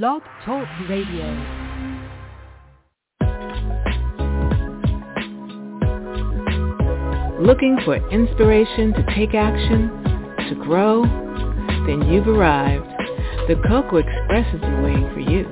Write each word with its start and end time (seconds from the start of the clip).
Blog 0.00 0.22
Talk 0.46 0.66
Radio. 0.88 1.26
Looking 7.38 7.76
for 7.84 7.96
inspiration 8.10 8.94
to 8.94 9.04
take 9.14 9.34
action, 9.34 9.90
to 10.48 10.54
grow? 10.64 11.02
Then 11.86 12.08
you've 12.10 12.26
arrived. 12.26 12.88
The 13.48 13.56
Cocoa 13.68 13.98
Express 13.98 14.54
is 14.54 14.62
waiting 14.82 15.10
for 15.12 15.20
you. 15.20 15.44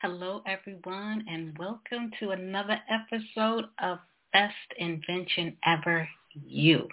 Hello 0.00 0.42
everyone 0.46 1.24
and 1.28 1.58
welcome 1.58 2.12
to 2.20 2.30
another 2.30 2.78
episode 2.88 3.64
of 3.82 3.98
Best 4.32 4.54
Invention 4.78 5.56
Ever 5.66 6.08
You. 6.32 6.86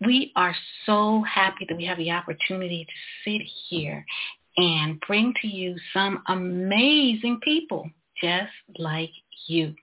We 0.00 0.32
are 0.34 0.54
so 0.86 1.22
happy 1.22 1.66
that 1.68 1.76
we 1.76 1.84
have 1.84 1.98
the 1.98 2.10
opportunity 2.10 2.86
to 2.86 3.30
sit 3.30 3.42
here 3.68 4.04
and 4.56 5.00
bring 5.06 5.34
to 5.42 5.48
you 5.48 5.76
some 5.92 6.22
amazing 6.28 7.40
people 7.42 7.90
just 8.22 8.52
like 8.78 9.10
you. 9.46 9.74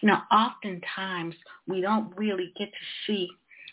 You 0.00 0.08
know, 0.08 0.18
oftentimes 0.32 1.34
we 1.66 1.80
don't 1.80 2.14
really 2.16 2.52
get 2.58 2.70
to 2.70 3.06
see 3.06 3.28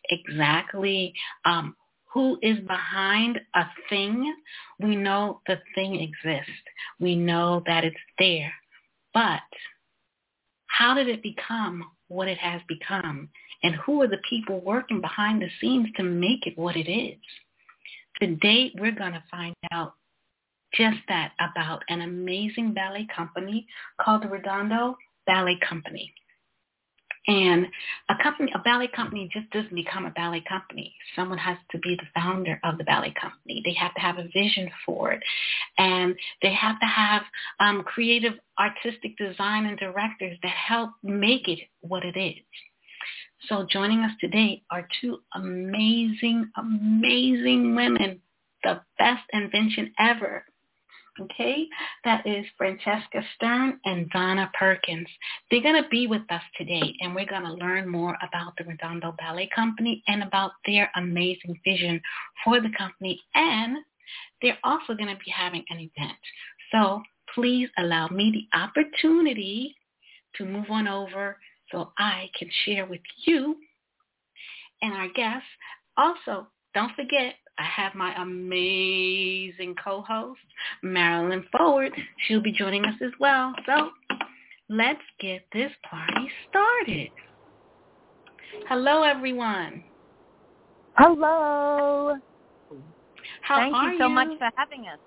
exactly 0.09 1.13
um, 1.45 1.75
who 2.13 2.37
is 2.41 2.59
behind 2.59 3.39
a 3.55 3.63
thing. 3.89 4.33
We 4.79 4.95
know 4.95 5.41
the 5.47 5.59
thing 5.75 5.99
exists. 5.99 6.51
We 6.99 7.15
know 7.15 7.63
that 7.65 7.83
it's 7.83 7.95
there. 8.19 8.53
But 9.13 9.41
how 10.67 10.93
did 10.93 11.07
it 11.07 11.23
become 11.23 11.83
what 12.07 12.27
it 12.27 12.37
has 12.37 12.61
become? 12.67 13.29
And 13.63 13.75
who 13.75 14.01
are 14.01 14.07
the 14.07 14.21
people 14.29 14.61
working 14.61 15.01
behind 15.01 15.41
the 15.41 15.49
scenes 15.59 15.87
to 15.97 16.03
make 16.03 16.45
it 16.45 16.57
what 16.57 16.75
it 16.75 16.89
is? 16.89 17.17
Today, 18.19 18.71
we're 18.75 18.91
going 18.91 19.13
to 19.13 19.23
find 19.29 19.55
out 19.71 19.93
just 20.73 20.97
that 21.07 21.33
about 21.39 21.83
an 21.89 22.01
amazing 22.01 22.73
ballet 22.73 23.07
company 23.15 23.67
called 24.01 24.23
the 24.23 24.27
Redondo 24.27 24.95
Ballet 25.25 25.57
Company. 25.67 26.13
And 27.27 27.67
a 28.09 28.15
company, 28.23 28.51
a 28.55 28.59
ballet 28.59 28.87
company 28.87 29.29
just 29.33 29.49
doesn't 29.51 29.75
become 29.75 30.05
a 30.05 30.11
ballet 30.11 30.43
company. 30.47 30.95
Someone 31.13 31.37
has 31.37 31.57
to 31.71 31.77
be 31.79 31.95
the 31.95 32.21
founder 32.21 32.57
of 32.63 32.77
the 32.77 32.85
ballet 32.85 33.13
company. 33.19 33.61
They 33.65 33.73
have 33.73 33.93
to 33.95 33.99
have 33.99 34.17
a 34.17 34.29
vision 34.33 34.69
for 34.85 35.11
it. 35.11 35.21
And 35.77 36.15
they 36.41 36.53
have 36.53 36.79
to 36.79 36.85
have 36.85 37.23
um, 37.59 37.83
creative 37.83 38.33
artistic 38.57 39.17
design 39.17 39.65
and 39.65 39.77
directors 39.77 40.37
that 40.41 40.51
help 40.51 40.91
make 41.03 41.49
it 41.49 41.59
what 41.81 42.05
it 42.05 42.17
is. 42.17 42.45
So 43.47 43.65
joining 43.69 43.99
us 43.99 44.11
today 44.19 44.63
are 44.71 44.87
two 45.01 45.19
amazing, 45.35 46.49
amazing 46.57 47.75
women, 47.75 48.21
the 48.63 48.81
best 48.97 49.23
invention 49.31 49.93
ever 49.99 50.43
okay? 51.19 51.67
That 52.03 52.25
is 52.25 52.45
Francesca 52.57 53.23
Stern 53.35 53.79
and 53.85 54.09
Donna 54.09 54.49
Perkins. 54.57 55.07
They're 55.49 55.61
going 55.61 55.81
to 55.81 55.89
be 55.89 56.07
with 56.07 56.21
us 56.29 56.41
today, 56.57 56.93
and 57.01 57.15
we're 57.15 57.25
going 57.25 57.43
to 57.43 57.53
learn 57.53 57.87
more 57.87 58.17
about 58.27 58.53
the 58.57 58.65
Redondo 58.65 59.15
Ballet 59.17 59.49
Company 59.53 60.03
and 60.07 60.23
about 60.23 60.51
their 60.65 60.89
amazing 60.95 61.59
vision 61.65 62.01
for 62.43 62.61
the 62.61 62.71
company. 62.77 63.19
And 63.35 63.77
they're 64.41 64.59
also 64.63 64.93
going 64.93 65.09
to 65.09 65.23
be 65.23 65.31
having 65.31 65.63
an 65.69 65.77
event. 65.79 66.17
So 66.71 67.01
please 67.33 67.69
allow 67.77 68.07
me 68.09 68.31
the 68.31 68.57
opportunity 68.57 69.75
to 70.35 70.45
move 70.45 70.69
on 70.69 70.87
over 70.87 71.37
so 71.71 71.91
I 71.97 72.29
can 72.37 72.49
share 72.65 72.85
with 72.85 73.01
you 73.25 73.55
and 74.81 74.93
our 74.93 75.09
guests. 75.09 75.47
Also, 75.97 76.47
don't 76.73 76.95
forget, 76.95 77.35
I 77.57 77.63
have 77.63 77.95
my 77.95 78.13
amazing 78.21 79.75
co-host, 79.83 80.39
Marilyn 80.83 81.43
Forward. 81.51 81.91
She'll 82.27 82.41
be 82.41 82.51
joining 82.51 82.85
us 82.85 82.95
as 83.03 83.11
well. 83.19 83.53
So 83.65 83.89
let's 84.69 85.01
get 85.19 85.45
this 85.53 85.71
party 85.89 86.29
started. 86.49 87.09
Hello, 88.69 89.03
everyone. 89.03 89.83
Hello. 90.97 92.15
How 93.41 93.57
Thank 93.57 93.75
are 93.75 93.91
you 93.91 93.99
so 93.99 94.07
you? 94.07 94.13
much 94.13 94.37
for 94.37 94.49
having 94.55 94.87
us. 94.87 94.99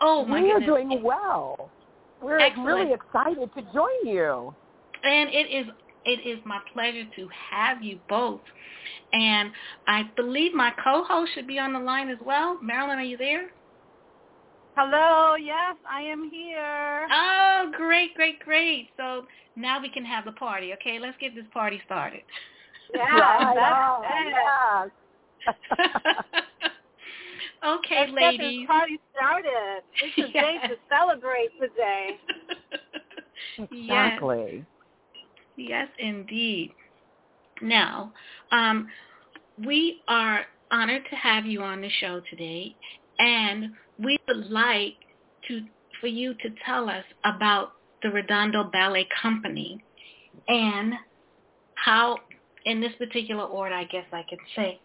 Oh 0.00 0.24
my 0.24 0.40
we 0.42 0.50
are 0.52 0.60
doing 0.60 1.02
well. 1.02 1.70
We're 2.20 2.38
Excellent. 2.38 2.66
really 2.66 2.92
excited 2.92 3.50
to 3.54 3.62
join 3.72 3.88
you. 4.04 4.54
And 5.04 5.30
it 5.30 5.50
is 5.50 5.66
it 6.04 6.26
is 6.26 6.38
my 6.44 6.58
pleasure 6.72 7.04
to 7.16 7.28
have 7.50 7.82
you 7.82 7.98
both. 8.08 8.40
And 9.12 9.52
I 9.86 10.04
believe 10.16 10.54
my 10.54 10.72
co-host 10.82 11.32
should 11.34 11.46
be 11.46 11.58
on 11.58 11.72
the 11.72 11.78
line 11.78 12.08
as 12.08 12.18
well. 12.24 12.58
Marilyn, 12.62 12.98
are 12.98 13.04
you 13.04 13.16
there? 13.16 13.50
Hello, 14.74 15.36
yes, 15.36 15.76
I 15.88 16.00
am 16.02 16.30
here. 16.30 17.06
Oh, 17.12 17.70
great, 17.76 18.14
great, 18.14 18.40
great. 18.40 18.88
So 18.96 19.26
now 19.54 19.80
we 19.80 19.90
can 19.90 20.04
have 20.04 20.24
the 20.24 20.32
party. 20.32 20.72
Okay, 20.74 20.98
let's 20.98 21.16
get 21.20 21.34
this 21.34 21.44
party 21.52 21.80
started. 21.84 22.22
Yeah, 22.94 23.04
right 23.04 23.56
that's 23.56 24.02
on. 24.72 24.86
it. 24.86 24.92
okay, 27.66 28.00
Let's 28.00 28.12
get 28.12 28.38
this 28.38 28.54
ladies. 28.54 28.66
party 28.66 28.98
started. 29.14 29.82
It's 30.00 30.18
a 30.18 30.32
day 30.32 30.56
to 30.68 30.74
celebrate 30.88 31.50
today. 31.60 32.16
Exactly. 33.58 34.56
yes, 34.56 34.66
indeed. 35.98 36.72
Now, 37.60 38.12
um, 38.50 38.88
we 39.64 40.00
are 40.08 40.44
honored 40.70 41.02
to 41.10 41.16
have 41.16 41.46
you 41.46 41.62
on 41.62 41.80
the 41.80 41.90
show 42.00 42.20
today, 42.30 42.74
and 43.18 43.72
we 43.98 44.18
would 44.26 44.50
like 44.50 44.94
to 45.48 45.60
for 46.00 46.08
you 46.08 46.34
to 46.34 46.48
tell 46.66 46.90
us 46.90 47.04
about 47.24 47.72
the 48.02 48.10
Redondo 48.10 48.64
Ballet 48.64 49.06
Company 49.22 49.82
and 50.48 50.94
how, 51.76 52.18
in 52.64 52.80
this 52.80 52.92
particular 52.98 53.44
order, 53.44 53.74
I 53.74 53.84
guess 53.84 54.06
I 54.12 54.24
could 54.28 54.40
say, 54.56 54.80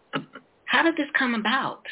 how 0.66 0.82
did 0.82 0.96
this 0.96 1.08
come 1.18 1.34
about? 1.34 1.82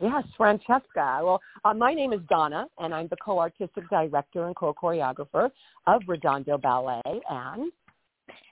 Yes, 0.00 0.24
Francesca. 0.36 1.20
Well, 1.22 1.40
uh, 1.64 1.74
my 1.74 1.92
name 1.92 2.12
is 2.14 2.20
Donna, 2.28 2.66
and 2.78 2.94
I'm 2.94 3.08
the 3.08 3.16
co-artistic 3.22 3.88
director 3.90 4.46
and 4.46 4.56
co-choreographer 4.56 5.50
of 5.86 6.02
Redondo 6.06 6.56
Ballet. 6.56 7.02
And 7.04 7.70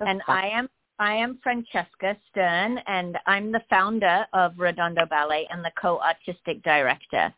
And 0.01 0.23
I 0.29 0.49
am 0.49 0.69
I 0.99 1.15
am 1.15 1.39
Francesca 1.43 2.17
Stern, 2.29 2.79
and 2.87 3.17
I'm 3.27 3.53
the 3.53 3.63
founder 3.71 4.27
of 4.33 4.59
Redondo 4.59 5.07
Ballet 5.07 5.47
and 5.51 5.65
the 5.65 5.71
co-artistic 5.81 6.63
director 6.65 7.33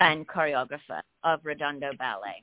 and 0.00 0.28
choreographer 0.28 1.00
of 1.24 1.40
Redondo 1.42 1.92
Ballet. 1.98 2.42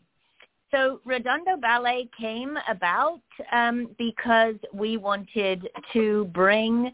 So 0.72 1.00
Redondo 1.06 1.58
Ballet 1.58 2.10
came 2.20 2.58
about 2.68 3.22
um, 3.52 3.96
because 4.00 4.56
we 4.74 4.98
wanted 4.98 5.70
to 5.94 6.26
bring 6.34 6.92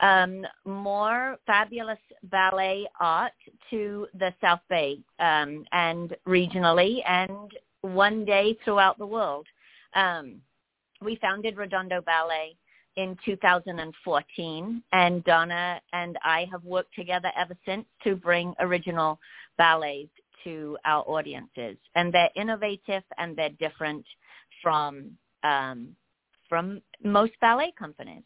um, 0.00 0.46
more 0.64 1.38
fabulous 1.46 1.98
ballet 2.24 2.86
art 3.00 3.32
to 3.70 4.06
the 4.18 4.32
South 4.40 4.60
Bay 4.68 4.98
um, 5.18 5.64
and 5.72 6.16
regionally 6.26 6.98
and 7.06 7.50
one 7.82 8.24
day 8.24 8.58
throughout 8.64 8.98
the 8.98 9.06
world. 9.06 9.46
Um, 9.94 10.40
we 11.02 11.16
founded 11.16 11.56
Redondo 11.56 12.00
Ballet 12.00 12.56
in 12.96 13.16
2014 13.24 14.82
and 14.92 15.24
Donna 15.24 15.80
and 15.92 16.18
I 16.22 16.46
have 16.50 16.64
worked 16.64 16.94
together 16.94 17.30
ever 17.36 17.56
since 17.64 17.84
to 18.04 18.16
bring 18.16 18.54
original 18.58 19.18
ballets 19.56 20.10
to 20.44 20.76
our 20.84 21.04
audiences 21.06 21.76
and 21.94 22.12
they're 22.12 22.30
innovative 22.34 23.02
and 23.18 23.36
they're 23.36 23.50
different 23.50 24.04
from 24.62 25.10
um, 25.42 25.94
from 26.48 26.82
most 27.02 27.32
ballet 27.40 27.72
companies. 27.78 28.24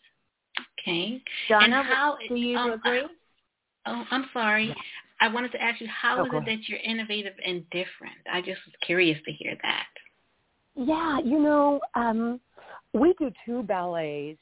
Okay. 0.84 1.22
Donna, 1.48 1.64
and 1.64 1.74
how, 1.86 2.18
do 2.28 2.34
you 2.34 2.56
um, 2.58 2.72
agree? 2.72 3.02
Oh, 3.86 4.02
I'm 4.10 4.30
sorry. 4.32 4.74
I 5.20 5.28
wanted 5.28 5.52
to 5.52 5.62
ask 5.62 5.78
you, 5.78 5.86
how 5.88 6.18
Oh, 6.18 6.24
is 6.24 6.30
it 6.32 6.46
that 6.46 6.68
you're 6.70 6.78
innovative 6.78 7.34
and 7.44 7.68
different? 7.68 8.16
I 8.32 8.40
just 8.40 8.58
was 8.64 8.74
curious 8.80 9.18
to 9.26 9.32
hear 9.32 9.58
that. 9.62 9.86
yeah, 10.74 11.18
you 11.18 11.38
know, 11.38 11.82
um, 11.94 12.40
we 12.94 13.14
do 13.18 13.30
two 13.44 13.62
ballets, 13.64 14.38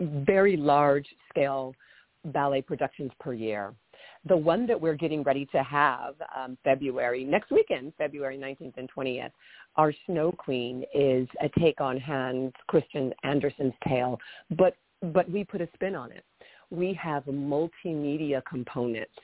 very 0.00 0.56
large 0.56 1.08
scale 1.28 1.74
ballet 2.26 2.62
productions 2.62 3.10
per 3.18 3.32
year. 3.34 3.74
The 4.28 4.36
one 4.36 4.68
that 4.68 4.80
we're 4.80 4.94
getting 4.94 5.24
ready 5.24 5.46
to 5.46 5.62
have 5.64 6.14
um, 6.36 6.56
February, 6.62 7.24
next 7.24 7.50
weekend, 7.50 7.92
February 7.98 8.38
19th 8.38 8.74
and 8.76 8.88
20th, 8.96 9.32
our 9.76 9.92
Snow 10.06 10.30
Queen 10.30 10.84
is 10.94 11.26
a 11.40 11.48
take 11.58 11.80
on 11.80 11.98
Hans 11.98 12.52
Christian 12.68 13.12
Andersen's 13.24 13.74
tale, 13.88 14.18
but, 14.56 14.76
but 15.02 15.30
we 15.30 15.44
put 15.44 15.60
a 15.60 15.68
spin 15.74 15.94
on 15.94 16.10
it. 16.12 16.24
We 16.70 16.94
have 16.94 17.24
multimedia 17.24 18.44
components. 18.44 19.14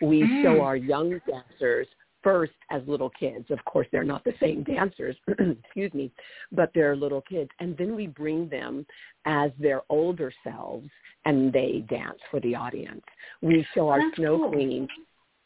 We 0.00 0.22
Mm. 0.22 0.42
show 0.42 0.60
our 0.60 0.76
young 0.76 1.18
dancers 1.26 1.86
first 2.22 2.52
as 2.70 2.86
little 2.86 3.10
kids. 3.10 3.50
Of 3.50 3.64
course, 3.64 3.86
they're 3.90 4.04
not 4.04 4.24
the 4.24 4.34
same 4.40 4.62
dancers, 4.62 5.16
excuse 5.28 5.92
me, 5.94 6.10
but 6.52 6.70
they're 6.74 6.96
little 6.96 7.22
kids. 7.22 7.50
And 7.60 7.76
then 7.76 7.96
we 7.96 8.06
bring 8.06 8.48
them 8.48 8.86
as 9.24 9.50
their 9.58 9.82
older 9.88 10.32
selves 10.44 10.88
and 11.24 11.52
they 11.52 11.84
dance 11.88 12.18
for 12.30 12.40
the 12.40 12.54
audience. 12.54 13.04
We 13.40 13.66
show 13.74 13.88
our 13.88 14.00
That's 14.00 14.16
Snow 14.16 14.38
cool. 14.38 14.50
Queen, 14.50 14.88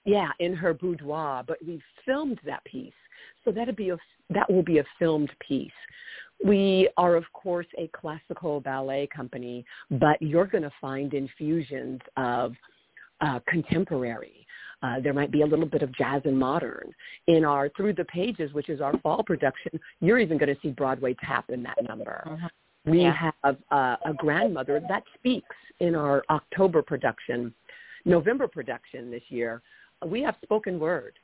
yeah, 0.04 0.30
in 0.40 0.54
her 0.54 0.74
boudoir, 0.74 1.44
but 1.46 1.58
we 1.64 1.80
filmed 2.04 2.40
that 2.44 2.64
piece. 2.64 2.92
So 3.44 3.52
that'll 3.52 3.74
be 3.74 3.90
a, 3.90 3.98
that 4.30 4.50
will 4.50 4.62
be 4.62 4.78
a 4.78 4.84
filmed 4.98 5.32
piece. 5.46 5.70
We 6.44 6.88
are, 6.96 7.16
of 7.16 7.24
course, 7.32 7.66
a 7.78 7.88
classical 7.88 8.60
ballet 8.60 9.08
company, 9.14 9.64
but 9.90 10.20
you're 10.20 10.46
going 10.46 10.62
to 10.64 10.72
find 10.80 11.14
infusions 11.14 12.00
of 12.16 12.54
uh, 13.20 13.40
contemporary. 13.48 14.46
Uh, 14.82 15.00
there 15.00 15.14
might 15.14 15.30
be 15.30 15.42
a 15.42 15.46
little 15.46 15.64
bit 15.66 15.82
of 15.82 15.90
jazz 15.94 16.20
and 16.24 16.38
modern. 16.38 16.92
In 17.26 17.44
our 17.44 17.70
Through 17.70 17.94
the 17.94 18.04
Pages, 18.06 18.52
which 18.52 18.68
is 18.68 18.80
our 18.80 18.98
fall 18.98 19.22
production, 19.22 19.80
you're 20.00 20.18
even 20.18 20.36
going 20.36 20.54
to 20.54 20.60
see 20.60 20.70
Broadway 20.70 21.14
tap 21.24 21.48
in 21.48 21.62
that 21.62 21.82
number. 21.82 22.22
Mhm. 22.26 22.50
We 22.86 23.02
Yeah. 23.02 23.12
have 23.12 23.56
uh, 23.70 23.96
a 24.04 24.12
grandmother 24.12 24.80
that 24.88 25.04
speaks 25.14 25.56
in 25.80 25.94
our 25.94 26.22
October 26.28 26.82
production, 26.82 27.54
November 28.04 28.46
production 28.46 29.10
this 29.10 29.22
year. 29.30 29.62
We 30.04 30.20
have 30.20 30.36
spoken 30.42 30.78
word. 30.78 31.18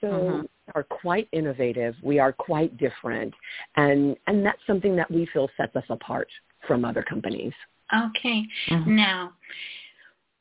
So 0.00 0.08
Mhm. 0.08 0.42
we 0.42 0.48
are 0.74 0.82
quite 0.84 1.28
innovative. 1.32 1.96
We 2.02 2.18
are 2.18 2.32
quite 2.32 2.76
different. 2.76 3.34
And, 3.76 4.16
and 4.26 4.44
that's 4.44 4.64
something 4.66 4.96
that 4.96 5.10
we 5.10 5.26
feel 5.26 5.50
sets 5.56 5.74
us 5.76 5.84
apart 5.88 6.28
from 6.66 6.84
other 6.84 7.02
companies. 7.02 7.54
Okay. 7.92 8.46
Mhm. 8.68 8.86
Now, 8.86 9.34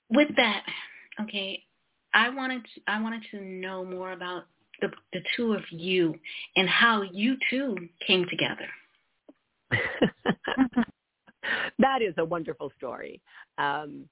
with 0.09 0.35
that, 0.35 0.65
okay, 1.19 1.65
I 2.13 2.29
wanted 2.29 2.63
to, 2.65 2.81
I 2.87 3.01
wanted 3.01 3.23
to 3.31 3.41
know 3.41 3.83
more 3.83 4.11
about 4.11 4.45
the 4.81 4.91
the 5.11 5.23
two 5.35 5.53
of 5.53 5.63
you 5.71 6.19
and 6.55 6.67
how 6.69 7.01
you 7.01 7.37
two 7.49 7.89
came 8.05 8.27
together. 8.29 8.69
that 11.79 12.01
is 12.01 12.13
a 12.17 12.25
wonderful 12.25 12.71
story. 12.77 13.21
Um, 13.57 14.09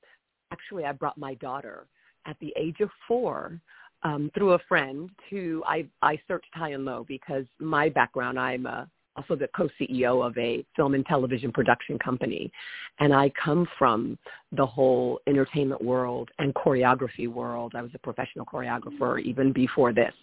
actually, 0.52 0.86
I 0.86 0.92
brought 0.92 1.18
my 1.18 1.36
daughter 1.36 1.88
at 2.26 2.38
the 2.40 2.54
age 2.56 2.80
of 2.82 2.90
four 3.08 3.60
um, 4.04 4.32
through 4.34 4.54
a 4.54 4.60
friend 4.68 5.10
who 5.30 5.64
I, 5.66 5.86
I 6.02 6.20
searched 6.28 6.50
high 6.54 6.72
and 6.72 6.86
low 6.86 7.06
because 7.08 7.46
my 7.60 7.90
background, 7.90 8.40
I'm 8.40 8.66
a, 8.66 8.90
also 9.16 9.36
the 9.36 9.50
co-CEO 9.56 10.26
of 10.26 10.38
a 10.38 10.66
film 10.76 10.94
and 10.94 11.06
television 11.06 11.52
production 11.52 12.00
company, 12.00 12.52
and 13.00 13.14
I 13.14 13.32
come 13.44 13.68
from 13.78 14.18
the 14.54 14.66
whole 14.66 15.20
entertainment 15.28 15.84
world 15.84 16.30
and 16.40 16.54
choreography 16.54 17.28
world. 17.28 17.74
I 17.76 17.82
was 17.82 17.92
a 17.94 18.00
professional 18.00 18.46
choreographer 18.46 19.22
even 19.22 19.52
before 19.52 19.94
this. 19.94 20.14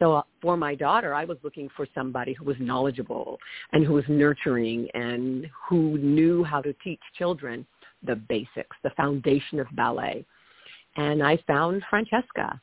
So 0.00 0.14
uh, 0.14 0.22
for 0.40 0.56
my 0.56 0.74
daughter, 0.74 1.14
I 1.14 1.24
was 1.24 1.36
looking 1.42 1.68
for 1.76 1.86
somebody 1.94 2.32
who 2.32 2.44
was 2.44 2.56
knowledgeable 2.58 3.38
and 3.72 3.84
who 3.84 3.92
was 3.92 4.04
nurturing 4.08 4.88
and 4.94 5.46
who 5.68 5.98
knew 5.98 6.42
how 6.42 6.60
to 6.62 6.72
teach 6.84 7.00
children 7.16 7.66
the 8.02 8.16
basics, 8.16 8.76
the 8.82 8.90
foundation 8.96 9.60
of 9.60 9.66
ballet. 9.76 10.24
And 10.96 11.22
I 11.22 11.38
found 11.46 11.82
Francesca. 11.88 12.60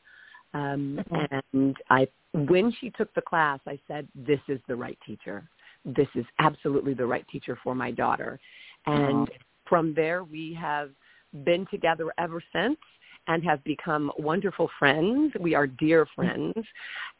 Um, 0.53 0.99
and 1.51 1.75
I, 1.89 2.07
when 2.33 2.71
she 2.79 2.89
took 2.91 3.13
the 3.13 3.21
class, 3.21 3.59
I 3.67 3.79
said, 3.87 4.07
this 4.15 4.39
is 4.47 4.59
the 4.67 4.75
right 4.75 4.97
teacher. 5.05 5.43
This 5.85 6.07
is 6.15 6.25
absolutely 6.39 6.93
the 6.93 7.05
right 7.05 7.27
teacher 7.29 7.57
for 7.63 7.75
my 7.75 7.91
daughter. 7.91 8.39
And 8.85 9.29
from 9.67 9.93
there, 9.93 10.23
we 10.23 10.53
have 10.59 10.91
been 11.43 11.65
together 11.69 12.11
ever 12.17 12.41
since 12.53 12.77
and 13.27 13.43
have 13.43 13.63
become 13.63 14.11
wonderful 14.17 14.69
friends. 14.79 15.33
We 15.39 15.53
are 15.55 15.67
dear 15.67 16.05
friends. 16.15 16.53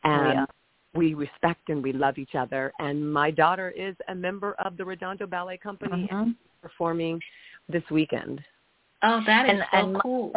And 0.04 0.34
Yeah. 0.34 0.46
we 0.94 1.14
respect 1.14 1.70
and 1.70 1.84
we 1.84 1.92
love 1.94 2.18
each 2.18 2.36
other. 2.36 2.72
And 2.80 3.12
my 3.12 3.30
daughter 3.30 3.70
is 3.70 3.96
a 4.08 4.16
member 4.16 4.54
of 4.66 4.78
the 4.78 4.86
Redondo 4.86 5.28
Ballet 5.28 5.58
Company 5.58 6.08
and 6.10 6.28
Mhm. 6.30 6.36
performing 6.62 7.22
this 7.68 7.84
weekend. 7.92 8.44
Oh, 9.04 9.22
that 9.26 9.46
is 9.46 9.52
And- 9.52 9.68
so 9.72 9.78
and 9.78 10.02
cool. 10.02 10.34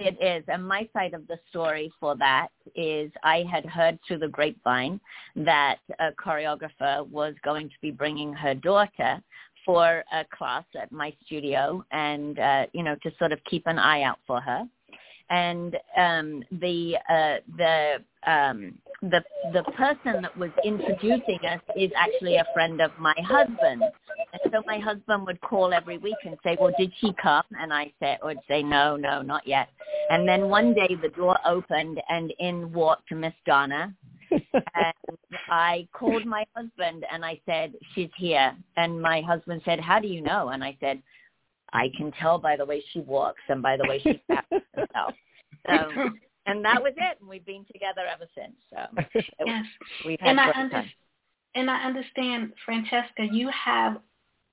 It 0.00 0.16
is. 0.18 0.42
And 0.48 0.66
my 0.66 0.88
side 0.94 1.12
of 1.12 1.26
the 1.28 1.38
story 1.50 1.92
for 2.00 2.16
that 2.16 2.48
is 2.74 3.12
I 3.22 3.44
had 3.52 3.66
heard 3.66 3.98
through 4.08 4.20
the 4.20 4.28
grapevine 4.28 4.98
that 5.36 5.76
a 5.98 6.10
choreographer 6.12 7.06
was 7.06 7.34
going 7.44 7.68
to 7.68 7.74
be 7.82 7.90
bringing 7.90 8.32
her 8.32 8.54
daughter 8.54 9.20
for 9.62 10.02
a 10.10 10.24
class 10.34 10.64
at 10.74 10.90
my 10.90 11.12
studio 11.26 11.84
and, 11.90 12.38
uh, 12.38 12.64
you 12.72 12.82
know, 12.82 12.96
to 13.02 13.12
sort 13.18 13.30
of 13.30 13.44
keep 13.44 13.66
an 13.66 13.78
eye 13.78 14.02
out 14.02 14.18
for 14.26 14.40
her. 14.40 14.64
And 15.28 15.76
um, 15.98 16.44
the 16.50 16.96
uh, 17.08 17.36
the 17.58 17.96
um, 18.26 18.78
the 19.02 19.22
the 19.52 19.62
person 19.72 20.22
that 20.22 20.36
was 20.36 20.50
introducing 20.64 21.38
us 21.48 21.60
is 21.76 21.90
actually 21.96 22.36
a 22.36 22.44
friend 22.52 22.80
of 22.80 22.90
my 22.98 23.14
husband. 23.24 23.82
And 24.32 24.52
so 24.52 24.62
my 24.66 24.78
husband 24.78 25.26
would 25.26 25.40
call 25.40 25.72
every 25.72 25.98
week 25.98 26.16
and 26.24 26.36
say, 26.44 26.56
"Well, 26.60 26.72
did 26.78 26.92
she 27.00 27.12
come?" 27.14 27.44
And 27.58 27.72
I 27.72 27.92
said, 27.98 28.18
would 28.22 28.40
say, 28.46 28.62
"No, 28.62 28.96
no, 28.96 29.22
not 29.22 29.46
yet." 29.46 29.68
And 30.10 30.28
then 30.28 30.48
one 30.48 30.74
day 30.74 30.96
the 31.00 31.08
door 31.08 31.38
opened 31.46 32.00
and 32.08 32.32
in 32.38 32.72
walked 32.72 33.10
Miss 33.12 33.34
Donna. 33.46 33.94
and 34.30 35.18
I 35.48 35.88
called 35.92 36.26
my 36.26 36.44
husband 36.54 37.04
and 37.10 37.24
I 37.24 37.40
said, 37.46 37.72
"She's 37.94 38.10
here." 38.16 38.54
And 38.76 39.00
my 39.00 39.22
husband 39.22 39.62
said, 39.64 39.80
"How 39.80 39.98
do 39.98 40.08
you 40.08 40.20
know?" 40.20 40.50
And 40.50 40.62
I 40.62 40.76
said, 40.78 41.02
"I 41.72 41.88
can 41.96 42.12
tell 42.12 42.38
by 42.38 42.56
the 42.56 42.66
way 42.66 42.84
she 42.92 43.00
walks 43.00 43.42
and 43.48 43.62
by 43.62 43.78
the 43.78 43.88
way 43.88 43.98
she 44.00 44.22
carries 44.30 44.66
herself." 44.74 45.14
So, 45.66 46.10
and 46.46 46.64
that 46.64 46.82
was 46.82 46.92
it. 46.96 47.18
And 47.20 47.28
we've 47.28 47.44
been 47.44 47.64
together 47.72 48.02
ever 48.12 48.26
since. 48.34 48.54
So 48.70 49.24
yes. 49.46 49.64
we've 50.06 50.20
had 50.20 50.30
And 50.30 50.40
I 50.40 50.50
under, 50.52 50.74
time. 50.74 50.90
and 51.54 51.70
I 51.70 51.84
understand, 51.84 52.52
Francesca, 52.64 53.26
you 53.30 53.50
have 53.50 53.98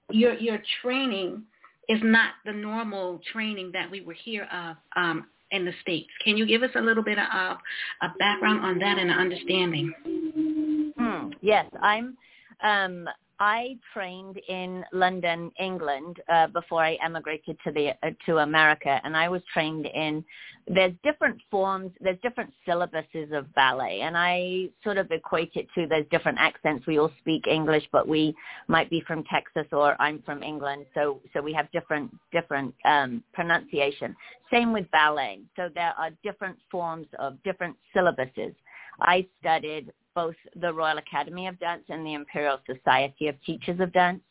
your 0.09 0.33
your 0.35 0.59
training 0.81 1.43
is 1.89 1.99
not 2.03 2.31
the 2.45 2.51
normal 2.51 3.19
training 3.31 3.71
that 3.73 3.89
we 3.89 4.01
were 4.01 4.13
here 4.13 4.47
of 4.51 4.75
um, 4.95 5.27
in 5.51 5.65
the 5.65 5.71
states. 5.81 6.09
Can 6.23 6.35
you 6.37 6.45
give 6.45 6.63
us 6.63 6.71
a 6.75 6.81
little 6.81 7.03
bit 7.03 7.17
of 7.17 7.57
a 8.01 8.09
background 8.19 8.65
on 8.65 8.79
that 8.79 8.97
and 8.97 9.09
an 9.09 9.17
understanding? 9.17 10.93
Hmm. 10.97 11.29
Yes, 11.41 11.65
I'm. 11.81 12.17
Um, 12.61 13.07
I 13.39 13.77
trained 13.93 14.39
in 14.47 14.83
London, 14.91 15.51
England, 15.59 16.17
uh, 16.27 16.47
before 16.47 16.83
I 16.83 16.97
emigrated 17.03 17.57
to 17.63 17.71
the 17.71 17.89
uh, 18.01 18.11
to 18.25 18.37
America, 18.39 18.99
and 19.03 19.15
I 19.15 19.29
was 19.29 19.41
trained 19.53 19.85
in. 19.85 20.23
There's 20.67 20.93
different 21.03 21.39
forms. 21.49 21.91
There's 22.01 22.19
different 22.21 22.51
syllabuses 22.67 23.31
of 23.37 23.53
ballet, 23.53 24.01
and 24.01 24.17
I 24.17 24.69
sort 24.83 24.97
of 24.97 25.11
equate 25.11 25.51
it 25.55 25.67
to 25.75 25.87
there's 25.87 26.07
different 26.09 26.39
accents. 26.39 26.85
We 26.87 26.99
all 26.99 27.11
speak 27.19 27.47
English, 27.47 27.87
but 27.91 28.07
we 28.07 28.35
might 28.67 28.89
be 28.89 29.01
from 29.07 29.23
Texas 29.25 29.67
or 29.71 29.95
I'm 30.01 30.21
from 30.23 30.41
England, 30.41 30.85
so 30.93 31.21
so 31.33 31.41
we 31.41 31.53
have 31.53 31.71
different 31.71 32.11
different 32.31 32.73
um, 32.85 33.23
pronunciation. 33.33 34.15
Same 34.51 34.73
with 34.73 34.89
ballet. 34.91 35.41
So 35.55 35.69
there 35.73 35.93
are 35.97 36.09
different 36.23 36.57
forms 36.71 37.07
of 37.19 37.41
different 37.43 37.75
syllabuses. 37.95 38.55
I 38.99 39.27
studied 39.39 39.91
both 40.17 40.35
the 40.59 40.73
Royal 40.73 40.97
Academy 40.97 41.45
of 41.45 41.59
Dance 41.59 41.83
and 41.89 42.03
the 42.03 42.15
Imperial 42.15 42.57
Society 42.65 43.27
of 43.27 43.35
Teachers 43.45 43.79
of 43.79 43.93
Dance. 43.93 44.23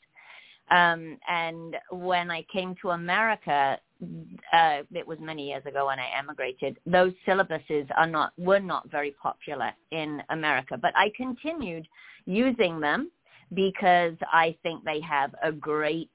Um, 0.68 1.16
and 1.28 1.76
when 1.92 2.28
I 2.28 2.44
came 2.52 2.74
to 2.82 2.90
America, 2.90 3.78
uh, 4.52 4.78
it 4.92 5.06
was 5.06 5.18
many 5.20 5.46
years 5.46 5.64
ago 5.64 5.86
when 5.86 6.00
I 6.00 6.08
emigrated. 6.18 6.76
Those 6.86 7.12
syllabuses 7.24 7.86
are 7.96 8.08
not 8.08 8.32
were 8.36 8.58
not 8.58 8.90
very 8.90 9.12
popular 9.12 9.70
in 9.92 10.20
America, 10.30 10.76
but 10.76 10.92
I 10.96 11.12
continued 11.16 11.86
using 12.26 12.80
them 12.80 13.12
because 13.54 14.16
I 14.32 14.56
think 14.64 14.82
they 14.82 15.00
have 15.02 15.36
a 15.40 15.52
great. 15.52 16.10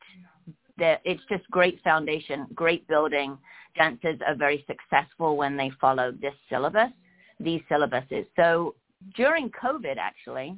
It's 0.77 1.23
just 1.29 1.49
great 1.49 1.81
foundation, 1.81 2.45
great 2.53 2.85
building. 2.89 3.37
Dancers 3.77 4.19
are 4.27 4.35
very 4.35 4.65
successful 4.67 5.37
when 5.37 5.55
they 5.55 5.71
follow 5.79 6.11
this 6.11 6.33
syllabus, 6.49 6.91
these 7.39 7.61
syllabuses. 7.71 8.25
So 8.35 8.75
during 9.15 9.49
COVID, 9.51 9.97
actually, 9.97 10.57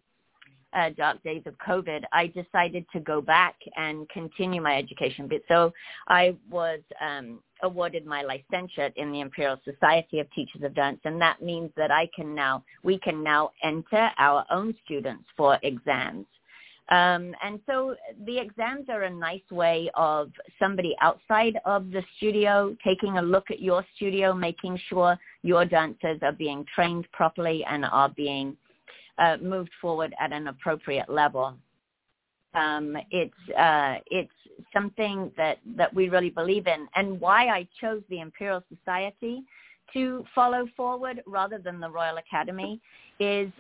uh, 0.76 0.90
dark 0.98 1.22
days 1.24 1.44
of 1.46 1.56
COVID, 1.66 2.02
I 2.12 2.28
decided 2.28 2.86
to 2.94 3.00
go 3.00 3.22
back 3.22 3.56
and 3.76 4.10
continue 4.10 4.62
my 4.62 4.78
education. 4.78 5.30
So 5.48 5.72
I 6.08 6.36
was 6.50 6.80
um, 7.02 7.40
awarded 7.62 8.06
my 8.06 8.24
licentiate 8.24 8.94
in 8.96 9.12
the 9.12 9.22
Imperial 9.22 9.60
Society 9.64 10.20
of 10.20 10.32
Teachers 10.32 10.64
of 10.64 10.74
Dance, 10.76 11.00
and 11.06 11.22
that 11.22 11.42
means 11.42 11.72
that 11.78 11.92
I 11.92 12.10
can 12.16 12.34
now 12.34 12.64
we 12.84 12.98
can 13.00 13.24
now 13.24 13.52
enter 13.64 14.10
our 14.18 14.46
own 14.52 14.74
students 14.84 15.26
for 15.38 15.60
exams. 15.64 16.26
Um, 16.90 17.34
and 17.42 17.60
so 17.66 17.96
the 18.26 18.38
exams 18.38 18.90
are 18.90 19.04
a 19.04 19.10
nice 19.10 19.50
way 19.50 19.90
of 19.96 20.32
somebody 20.60 20.96
outside 21.02 21.58
of 21.66 21.92
the 21.92 22.04
studio 22.18 22.76
taking 22.84 23.18
a 23.18 23.22
look 23.22 23.52
at 23.52 23.62
your 23.62 23.86
studio, 23.96 24.34
making 24.34 24.78
sure 24.90 25.18
your 25.44 25.64
dancers 25.64 26.20
are 26.22 26.34
being 26.34 26.66
trained 26.76 27.08
properly 27.14 27.64
and 27.70 27.86
are 27.86 28.10
being 28.10 28.58
uh, 29.18 29.38
moved 29.42 29.72
forward 29.80 30.14
at 30.20 30.34
an 30.34 30.48
appropriate 30.48 31.10
level. 31.10 31.56
Um, 32.54 32.98
it's 33.12 33.34
uh, 33.58 33.96
it's 34.08 34.32
something 34.74 35.32
that, 35.38 35.60
that 35.78 35.94
we 35.94 36.10
really 36.10 36.30
believe 36.30 36.68
in, 36.68 36.88
and 36.96 37.20
why 37.20 37.48
I 37.48 37.68
chose 37.80 38.04
the 38.10 38.20
Imperial 38.20 38.64
Society 38.70 39.42
to 39.94 40.24
follow 40.36 40.68
forward 40.76 41.24
rather 41.26 41.58
than 41.58 41.80
the 41.80 41.90
Royal 41.90 42.18
Academy 42.18 42.80
is 43.20 43.52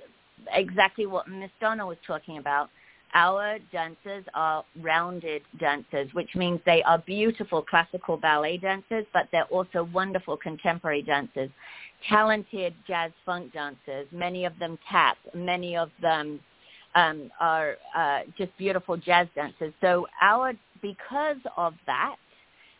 exactly 0.51 1.05
what 1.05 1.27
Miss 1.27 1.51
Donna 1.59 1.85
was 1.85 1.97
talking 2.05 2.37
about. 2.37 2.69
Our 3.15 3.59
dancers 3.71 4.25
are 4.33 4.65
rounded 4.81 5.43
dancers, 5.59 6.09
which 6.13 6.35
means 6.35 6.59
they 6.65 6.81
are 6.83 6.97
beautiful 6.97 7.61
classical 7.61 8.17
ballet 8.17 8.57
dancers, 8.57 9.05
but 9.13 9.27
they're 9.31 9.45
also 9.45 9.83
wonderful 9.93 10.35
contemporary 10.35 11.03
dancers, 11.03 11.49
talented 12.09 12.73
jazz 12.87 13.11
funk 13.23 13.53
dancers. 13.53 14.07
Many 14.11 14.45
of 14.45 14.57
them 14.57 14.79
tap. 14.89 15.17
Many 15.35 15.77
of 15.77 15.91
them 16.01 16.39
um, 16.95 17.29
are 17.39 17.75
uh, 17.95 18.21
just 18.37 18.55
beautiful 18.57 18.97
jazz 18.97 19.27
dancers. 19.35 19.73
So 19.79 20.07
our 20.21 20.53
because 20.81 21.37
of 21.55 21.73
that, 21.85 22.15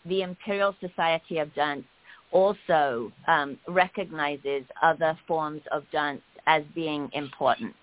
the 0.06 0.22
Imperial 0.24 0.76
Society 0.82 1.38
of 1.38 1.54
Dance 1.54 1.86
also 2.32 3.12
um, 3.28 3.58
recognizes 3.68 4.64
other 4.82 5.18
forms 5.28 5.62
of 5.72 5.84
dance 5.92 6.22
as 6.48 6.64
being 6.76 7.10
important. 7.14 7.74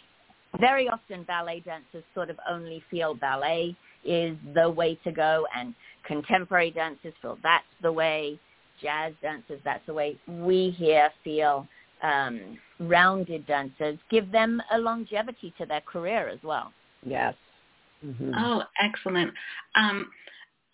Very 0.59 0.89
often 0.89 1.23
ballet 1.25 1.61
dancers 1.61 2.05
sort 2.15 2.31
of 2.31 2.39
only 2.49 2.83
feel 2.91 3.15
ballet 3.15 3.77
is 4.05 4.37
the 4.55 4.69
way 4.69 4.99
to 5.05 5.13
go 5.13 5.47
and 5.57 5.75
contemporary 6.05 6.71
dancers 6.71 7.15
feel 7.23 7.39
that's 7.43 7.65
the 7.83 7.93
way, 7.93 8.39
jazz 8.83 9.13
dancers 9.23 9.61
that's 9.65 9.85
the 9.87 9.95
way. 9.95 10.19
We 10.27 10.75
here 10.77 11.11
feel 11.23 11.69
um, 12.03 12.59
rounded 12.81 13.47
dancers 13.47 13.99
give 14.11 14.33
them 14.33 14.61
a 14.73 14.79
longevity 14.79 15.55
to 15.59 15.67
their 15.67 15.83
career 15.83 16.29
as 16.29 16.39
well. 16.43 16.73
Yes. 17.05 17.35
Mm-hmm. 18.05 18.33
Oh, 18.37 18.63
excellent. 18.83 19.33
Um, 19.77 20.09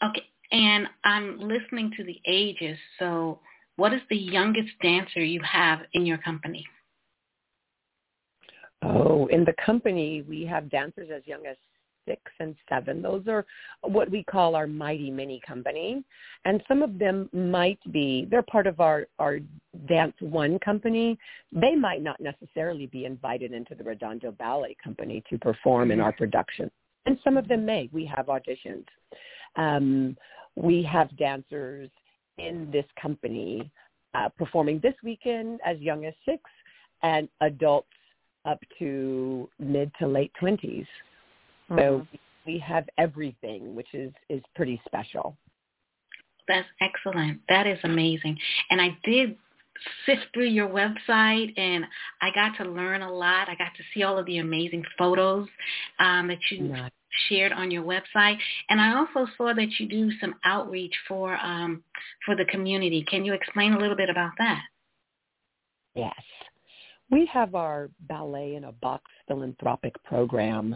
okay, 0.02 0.22
and 0.52 0.86
I'm 1.04 1.38
listening 1.38 1.90
to 1.96 2.04
the 2.04 2.20
ages. 2.26 2.78
So, 2.98 3.40
what 3.76 3.92
is 3.92 4.00
the 4.08 4.16
youngest 4.16 4.70
dancer 4.80 5.22
you 5.22 5.40
have 5.42 5.80
in 5.92 6.06
your 6.06 6.18
company? 6.18 6.64
Oh, 8.86 9.26
in 9.26 9.44
the 9.44 9.54
company, 9.64 10.22
we 10.28 10.44
have 10.44 10.70
dancers 10.70 11.08
as 11.14 11.22
young 11.26 11.46
as 11.46 11.56
six 12.06 12.20
and 12.38 12.54
seven. 12.68 13.02
Those 13.02 13.24
are 13.26 13.44
what 13.82 14.10
we 14.10 14.22
call 14.22 14.54
our 14.54 14.66
mighty 14.66 15.10
mini 15.10 15.40
company. 15.46 16.04
And 16.44 16.62
some 16.68 16.82
of 16.82 16.98
them 16.98 17.28
might 17.32 17.80
be, 17.92 18.26
they're 18.30 18.42
part 18.42 18.66
of 18.66 18.80
our, 18.80 19.06
our 19.18 19.40
Dance 19.88 20.14
One 20.20 20.58
company. 20.60 21.18
They 21.52 21.74
might 21.74 22.02
not 22.02 22.20
necessarily 22.20 22.86
be 22.86 23.04
invited 23.04 23.52
into 23.52 23.74
the 23.74 23.84
Redondo 23.84 24.30
Ballet 24.32 24.76
Company 24.82 25.22
to 25.30 25.38
perform 25.38 25.90
in 25.90 26.00
our 26.00 26.12
production. 26.12 26.70
And 27.06 27.18
some 27.22 27.36
of 27.36 27.48
them 27.48 27.64
may. 27.66 27.88
We 27.92 28.04
have 28.06 28.26
auditions. 28.26 28.84
Um, 29.56 30.16
we 30.54 30.82
have 30.82 31.16
dancers 31.16 31.90
in 32.38 32.68
this 32.72 32.86
company 33.00 33.70
uh, 34.14 34.28
performing 34.36 34.80
this 34.82 34.94
weekend 35.02 35.60
as 35.64 35.78
young 35.78 36.04
as 36.04 36.14
six 36.24 36.42
and 37.02 37.28
adults 37.40 37.88
up 38.46 38.60
to 38.78 39.48
mid 39.58 39.90
to 39.98 40.06
late 40.06 40.32
20s. 40.40 40.60
Mm-hmm. 40.60 41.78
So 41.78 42.06
we 42.46 42.58
have 42.58 42.88
everything, 42.98 43.74
which 43.74 43.92
is, 43.92 44.12
is 44.28 44.42
pretty 44.54 44.80
special. 44.86 45.36
That's 46.48 46.68
excellent. 46.80 47.40
That 47.48 47.66
is 47.66 47.78
amazing. 47.82 48.38
And 48.70 48.80
I 48.80 48.96
did 49.04 49.36
sift 50.06 50.26
through 50.32 50.48
your 50.48 50.68
website 50.68 51.52
and 51.58 51.84
I 52.22 52.30
got 52.34 52.56
to 52.62 52.70
learn 52.70 53.02
a 53.02 53.12
lot. 53.12 53.48
I 53.48 53.54
got 53.56 53.74
to 53.76 53.82
see 53.92 54.02
all 54.02 54.18
of 54.18 54.26
the 54.26 54.38
amazing 54.38 54.84
photos 54.96 55.48
um, 55.98 56.28
that 56.28 56.38
you 56.50 56.62
nice. 56.62 56.90
shared 57.28 57.52
on 57.52 57.70
your 57.70 57.82
website. 57.82 58.38
And 58.70 58.80
I 58.80 58.96
also 58.96 59.30
saw 59.36 59.52
that 59.54 59.68
you 59.78 59.88
do 59.88 60.10
some 60.20 60.34
outreach 60.44 60.94
for 61.08 61.36
um, 61.36 61.82
for 62.24 62.36
the 62.36 62.44
community. 62.46 63.04
Can 63.08 63.24
you 63.24 63.34
explain 63.34 63.74
a 63.74 63.78
little 63.78 63.96
bit 63.96 64.10
about 64.10 64.32
that? 64.38 64.62
Yes. 65.94 66.14
We 67.10 67.26
have 67.26 67.54
our 67.54 67.88
Ballet 68.08 68.56
in 68.56 68.64
a 68.64 68.72
Box 68.72 69.04
philanthropic 69.28 69.94
program, 70.04 70.74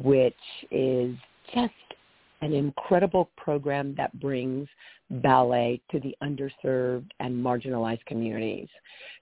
which 0.00 0.34
is 0.70 1.16
just 1.52 1.72
an 2.42 2.52
incredible 2.52 3.30
program 3.36 3.94
that 3.96 4.18
brings 4.20 4.68
ballet 5.10 5.80
to 5.90 6.00
the 6.00 6.16
underserved 6.22 7.10
and 7.18 7.34
marginalized 7.34 8.04
communities. 8.06 8.68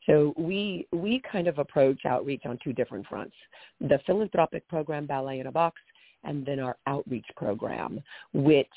So 0.07 0.35
we 0.37 0.87
we 0.93 1.23
kind 1.31 1.49
of 1.49 1.59
approach 1.59 2.05
outreach 2.05 2.43
on 2.45 2.59
two 2.63 2.73
different 2.73 3.07
fronts. 3.07 3.35
The 3.81 3.99
philanthropic 4.07 4.69
program 4.69 5.07
Ballet 5.07 5.41
in 5.41 5.47
a 5.47 5.53
Box 5.53 5.81
and 6.25 6.45
then 6.45 6.61
our 6.61 6.77
outreach 6.87 7.27
program, 7.37 8.01
which 8.33 8.69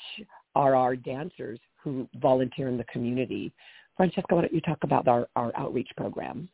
are 0.54 0.74
our 0.74 0.96
dancers 0.96 1.58
who 1.82 2.08
volunteer 2.20 2.68
in 2.68 2.76
the 2.76 2.84
community. 2.84 3.52
Francesca, 3.96 4.34
why 4.34 4.42
don't 4.42 4.54
you 4.54 4.60
talk 4.60 4.78
about 4.82 5.06
our, 5.06 5.28
our 5.36 5.52
outreach 5.56 5.90
program? 5.96 6.48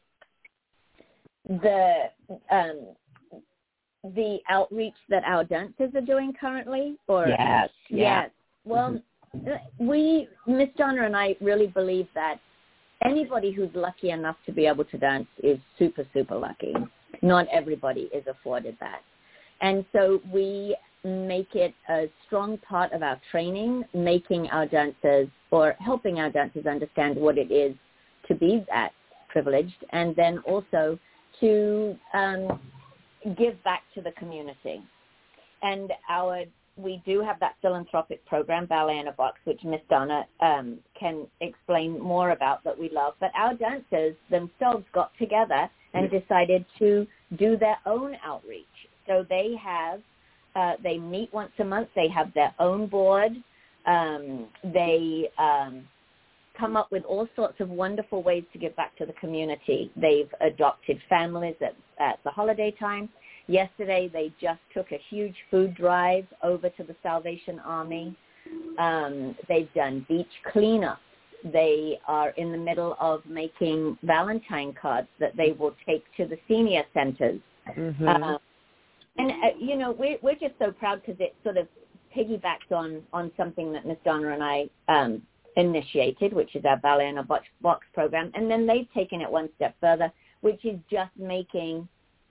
The 1.49 2.11
um, 2.51 2.95
the 4.05 4.39
outreach 4.49 4.95
that 5.09 5.25
our 5.25 5.45
dancers 5.45 5.91
are 5.95 6.01
doing 6.01 6.33
currently 6.39 6.97
or 7.09 7.27
yes 7.27 7.39
yes, 7.39 7.71
yes. 7.91 8.31
well 8.65 9.01
mm-hmm. 9.37 9.87
we 9.87 10.29
miss 10.47 10.69
donna 10.77 11.05
and 11.05 11.17
i 11.17 11.35
really 11.41 11.67
believe 11.67 12.07
that 12.15 12.37
anybody 13.05 13.51
who's 13.51 13.71
lucky 13.75 14.11
enough 14.11 14.37
to 14.47 14.53
be 14.53 14.67
able 14.67 14.85
to 14.85 14.99
dance 14.99 15.27
is 15.43 15.59
super 15.79 16.07
super 16.13 16.37
lucky 16.37 16.75
not 17.23 17.47
everybody 17.53 18.09
is 18.15 18.25
afforded 18.29 18.77
that 18.79 19.01
and 19.61 19.85
so 19.93 20.21
we 20.33 20.77
make 21.05 21.55
it 21.55 21.75
a 21.91 22.07
strong 22.27 22.57
part 22.59 22.93
of 22.93 23.03
our 23.03 23.21
training 23.31 23.83
making 23.95 24.49
our 24.49 24.67
dancers 24.67 25.29
or 25.51 25.75
helping 25.81 26.21
our 26.21 26.31
dancers 26.31 26.67
understand 26.67 27.17
what 27.17 27.37
it 27.37 27.51
is 27.51 27.75
to 28.29 28.35
be 28.35 28.65
that 28.69 28.91
privileged 29.29 29.85
and 29.91 30.15
then 30.15 30.39
also 30.47 30.99
to 31.41 31.97
um, 32.15 32.61
give 33.37 33.63
back 33.65 33.83
to 33.95 34.03
the 34.03 34.13
community. 34.13 34.83
And 35.63 35.93
our 36.09 36.45
we 36.79 37.03
do 37.05 37.21
have 37.21 37.41
that 37.41 37.57
philanthropic 37.61 38.25
program, 38.27 38.67
Ballet 38.67 39.01
in 39.01 39.09
a 39.09 39.13
Box, 39.13 39.39
which 39.45 39.63
Miss 39.65 39.81
Donna 39.91 40.27
um, 40.41 40.79
can 40.99 41.27
explain 41.41 41.99
more 42.01 42.31
about 42.31 42.63
that 42.65 42.79
we 42.79 42.89
love. 42.91 43.15
But 43.21 43.33
our 43.35 43.55
dancers 43.55 44.15
themselves 44.31 44.85
got 44.93 45.11
together 45.19 45.69
and 45.95 46.11
decided 46.11 46.65
to 46.79 47.07
do 47.37 47.57
their 47.57 47.79
own 47.85 48.17
outreach. 48.25 48.67
So 49.07 49.27
they 49.29 49.55
have, 49.61 50.01
uh, 50.55 50.75
they 50.83 50.99
meet 50.99 51.33
once 51.33 51.51
a 51.59 51.65
month. 51.65 51.89
They 51.97 52.09
have 52.09 52.33
their 52.35 52.55
own 52.59 52.87
board. 52.87 53.33
Um, 53.87 54.47
they 54.63 55.31
um, 55.39 55.85
come 56.59 56.77
up 56.77 56.91
with 56.91 57.05
all 57.05 57.29
sorts 57.37 57.61
of 57.61 57.69
wonderful 57.69 58.23
ways 58.23 58.45
to 58.53 58.59
give 58.59 58.75
back 58.77 58.97
to 58.99 59.07
the 59.07 59.13
community. 59.15 59.91
They've 59.97 60.33
adopted 60.41 60.99
families 61.09 61.57
at, 61.61 61.77
at 61.99 62.19
the 62.25 62.31
holiday 62.31 62.75
time. 62.79 63.09
Yesterday, 63.47 64.11
they 64.13 64.33
just 64.41 64.61
took 64.75 64.93
a 64.93 65.01
huge 65.09 65.35
food 65.51 65.75
drive 65.75 66.27
over 66.43 66.69
to 66.69 66.83
the 66.83 66.95
Salvation 67.03 67.59
Army. 67.61 68.17
Um, 68.79 69.37
they've 69.49 69.73
done 69.75 70.05
beach 70.09 70.27
cleanups. 70.53 70.99
They 71.45 71.99
are 72.07 72.31
in 72.31 72.51
the 72.51 72.59
middle 72.59 72.97
of 73.01 73.25
making 73.27 73.97
Valentine 74.03 74.75
cards 74.81 75.09
that 75.21 75.37
they 75.37 75.53
will 75.53 75.75
take 75.87 76.05
to 76.17 76.27
the 76.27 76.37
senior 76.49 76.83
centers. 76.93 77.41
Mm-hmm. 77.77 78.09
Uh, 78.09 78.39
and, 79.19 79.31
uh, 79.31 79.35
you 79.59 79.77
know, 79.77 79.93
we're, 79.93 80.19
we're 80.23 80.35
just 80.35 80.55
so 80.59 80.73
proud 80.73 81.01
because 81.05 81.21
it 81.21 81.35
sort 81.43 81.57
of 81.57 81.69
piggybacks 82.17 82.73
on, 82.75 83.03
on 83.13 83.31
something 83.37 83.73
that 83.73 83.87
Miss 83.87 83.99
Donna 84.05 84.31
and 84.31 84.43
I 84.43 84.69
um, 84.89 85.23
initiated, 85.57 86.33
which 86.33 86.55
is 86.55 86.65
our 86.65 86.77
Ballet 86.77 87.09
in 87.09 87.19
a 87.19 87.23
Box, 87.23 87.45
box 87.61 87.87
program. 87.95 88.31
And 88.35 88.51
then 88.51 88.67
they've 88.67 88.89
taken 88.95 89.21
it 89.21 89.31
one 89.31 89.49
step 89.57 89.75
further, 89.81 90.13
which 90.41 90.65
is 90.65 90.79
just 90.91 91.11
making, 91.19 91.89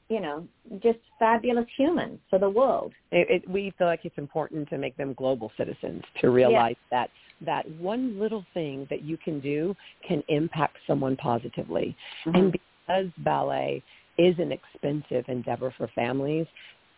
you 0.09 0.19
know, 0.19 0.47
just 0.81 0.99
fabulous 1.19 1.65
humans 1.77 2.19
for 2.29 2.39
the 2.39 2.49
world. 2.49 2.93
It, 3.11 3.43
it, 3.43 3.49
we 3.49 3.73
feel 3.77 3.87
like 3.87 4.01
it's 4.03 4.17
important 4.17 4.69
to 4.69 4.77
make 4.77 4.95
them 4.97 5.13
global 5.13 5.51
citizens 5.57 6.03
to 6.21 6.29
realize 6.29 6.75
that 6.91 7.09
that 7.45 7.69
one 7.79 8.19
little 8.19 8.43
thing 8.53 8.87
that 8.89 9.03
you 9.03 9.17
can 9.17 9.39
do 9.39 9.75
can 10.07 10.23
impact 10.27 10.77
someone 10.87 11.15
positively. 11.17 11.95
Mm-hmm. 12.25 12.35
And 12.35 12.51
because 12.51 13.11
ballet 13.19 13.83
is 14.17 14.35
an 14.39 14.51
expensive 14.51 15.25
endeavor 15.27 15.73
for 15.77 15.87
families, 15.93 16.47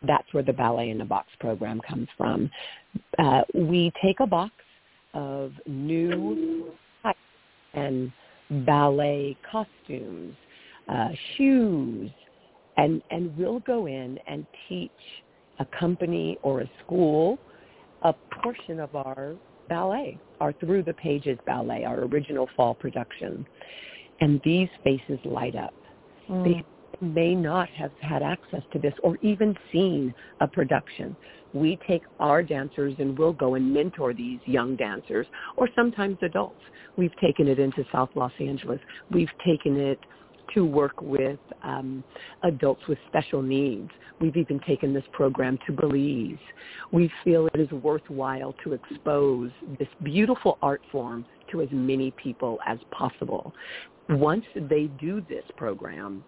that's 0.07 0.31
where 0.33 0.43
the 0.43 0.53
Ballet 0.53 0.91
in 0.91 1.01
a 1.01 1.05
Box 1.05 1.27
program 1.39 1.81
comes 1.81 2.07
from. 2.17 2.49
Uh, 3.17 3.41
we 3.53 3.91
take 4.01 4.19
a 4.21 4.27
box 4.27 4.53
of 5.13 5.51
new 5.65 6.71
and 7.73 8.11
ballet 8.65 9.37
costumes, 9.49 10.35
uh, 10.87 11.09
shoes, 11.37 12.09
and, 12.77 13.01
and 13.11 13.35
we'll 13.37 13.59
go 13.61 13.85
in 13.87 14.17
and 14.27 14.45
teach 14.67 14.91
a 15.59 15.65
company 15.77 16.37
or 16.41 16.61
a 16.61 16.71
school 16.85 17.37
a 18.03 18.13
portion 18.41 18.79
of 18.79 18.95
our 18.95 19.35
ballet, 19.67 20.17
our 20.39 20.53
Through 20.53 20.83
the 20.83 20.93
Pages 20.93 21.37
ballet, 21.45 21.83
our 21.83 22.05
original 22.05 22.47
fall 22.55 22.73
production. 22.73 23.45
And 24.21 24.41
these 24.43 24.69
faces 24.83 25.19
light 25.25 25.55
up. 25.55 25.73
Mm. 26.29 26.43
They 26.43 26.63
may 27.01 27.35
not 27.35 27.69
have 27.69 27.91
had 28.01 28.21
access 28.21 28.61
to 28.73 28.79
this 28.79 28.93
or 29.03 29.17
even 29.21 29.55
seen 29.71 30.13
a 30.41 30.47
production. 30.47 31.15
We 31.53 31.79
take 31.87 32.03
our 32.19 32.43
dancers 32.43 32.93
and 32.99 33.17
we'll 33.17 33.33
go 33.33 33.55
and 33.55 33.73
mentor 33.73 34.13
these 34.13 34.39
young 34.45 34.75
dancers 34.75 35.25
or 35.57 35.67
sometimes 35.75 36.17
adults. 36.21 36.61
We've 36.97 37.15
taken 37.21 37.47
it 37.47 37.59
into 37.59 37.83
South 37.91 38.09
Los 38.15 38.33
Angeles. 38.39 38.79
We've 39.11 39.31
taken 39.45 39.77
it 39.77 39.99
to 40.53 40.65
work 40.65 41.01
with 41.01 41.39
um, 41.63 42.03
adults 42.43 42.81
with 42.87 42.97
special 43.07 43.41
needs. 43.41 43.89
We've 44.19 44.35
even 44.35 44.59
taken 44.67 44.93
this 44.93 45.03
program 45.11 45.57
to 45.67 45.73
Belize. 45.73 46.39
We 46.91 47.11
feel 47.23 47.47
it 47.53 47.59
is 47.59 47.71
worthwhile 47.71 48.53
to 48.63 48.73
expose 48.73 49.51
this 49.77 49.87
beautiful 50.03 50.57
art 50.61 50.81
form 50.91 51.25
to 51.51 51.61
as 51.61 51.69
many 51.71 52.11
people 52.11 52.59
as 52.65 52.77
possible. 52.91 53.53
Once 54.09 54.45
they 54.55 54.85
do 54.99 55.21
this 55.29 55.43
program, 55.55 56.23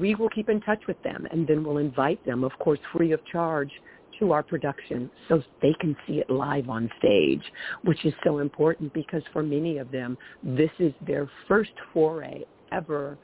we 0.00 0.14
will 0.14 0.28
keep 0.28 0.48
in 0.48 0.60
touch 0.60 0.80
with 0.86 1.00
them 1.02 1.26
and 1.30 1.46
then 1.46 1.64
we'll 1.64 1.78
invite 1.78 2.24
them, 2.26 2.44
of 2.44 2.52
course, 2.58 2.78
free 2.92 3.12
of 3.12 3.24
charge 3.26 3.70
to 4.18 4.32
our 4.32 4.42
production 4.42 5.10
so 5.28 5.42
they 5.60 5.74
can 5.80 5.96
see 6.06 6.14
it 6.14 6.30
live 6.30 6.68
on 6.68 6.90
stage, 6.98 7.42
which 7.82 8.04
is 8.04 8.14
so 8.24 8.38
important 8.38 8.92
because 8.94 9.22
for 9.32 9.42
many 9.42 9.78
of 9.78 9.90
them, 9.90 10.16
this 10.42 10.70
is 10.78 10.92
their 11.06 11.28
first 11.48 11.72
foray 11.92 12.42
ever 12.72 13.18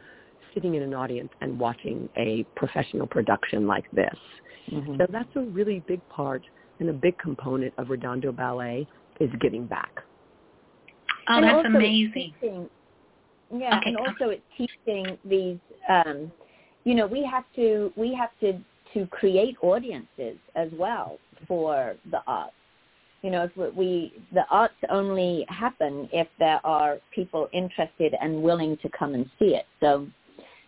sitting 0.55 0.75
in 0.75 0.83
an 0.83 0.95
audience 0.95 1.31
and 1.41 1.59
watching 1.59 2.09
a 2.17 2.45
professional 2.57 3.07
production 3.07 3.67
like 3.67 3.89
this. 3.93 4.17
Mm-hmm. 4.73 4.97
So 4.99 5.07
that's 5.11 5.29
a 5.37 5.43
really 5.43 5.83
big 5.87 6.07
part 6.09 6.43
and 6.81 6.89
a 6.89 6.93
big 6.93 7.17
component 7.19 7.73
of 7.79 7.91
Redondo 7.91 8.33
Ballet 8.33 8.87
is 9.21 9.31
giving 9.41 9.67
back. 9.67 9.93
Oh, 11.29 11.37
and 11.37 11.45
that's 11.45 11.67
amazing. 11.67 12.35
Teaching, 12.41 12.69
yeah, 13.55 13.79
okay. 13.79 13.91
and 13.91 13.97
also 13.97 14.31
it's 14.31 14.43
teaching 14.57 15.19
these. 15.25 15.59
Um, 15.89 16.33
you 16.85 16.95
know, 16.95 17.07
we 17.07 17.25
have 17.25 17.45
to 17.57 17.93
we 17.97 18.15
have 18.15 18.31
to 18.41 18.61
to 18.95 19.07
create 19.07 19.57
audiences 19.63 20.37
as 20.57 20.69
well 20.73 21.19
for 21.47 21.95
the 22.11 22.21
arts. 22.27 22.55
You 23.23 23.31
know, 23.31 23.49
if 23.55 23.75
we 23.75 24.13
the 24.33 24.45
arts 24.51 24.75
only 24.91 25.45
happen 25.49 26.09
if 26.13 26.27
there 26.39 26.61
are 26.65 26.99
people 27.15 27.49
interested 27.53 28.15
and 28.21 28.43
willing 28.43 28.77
to 28.79 28.89
come 28.99 29.15
and 29.15 29.27
see 29.39 29.55
it. 29.55 29.67
So 29.81 30.07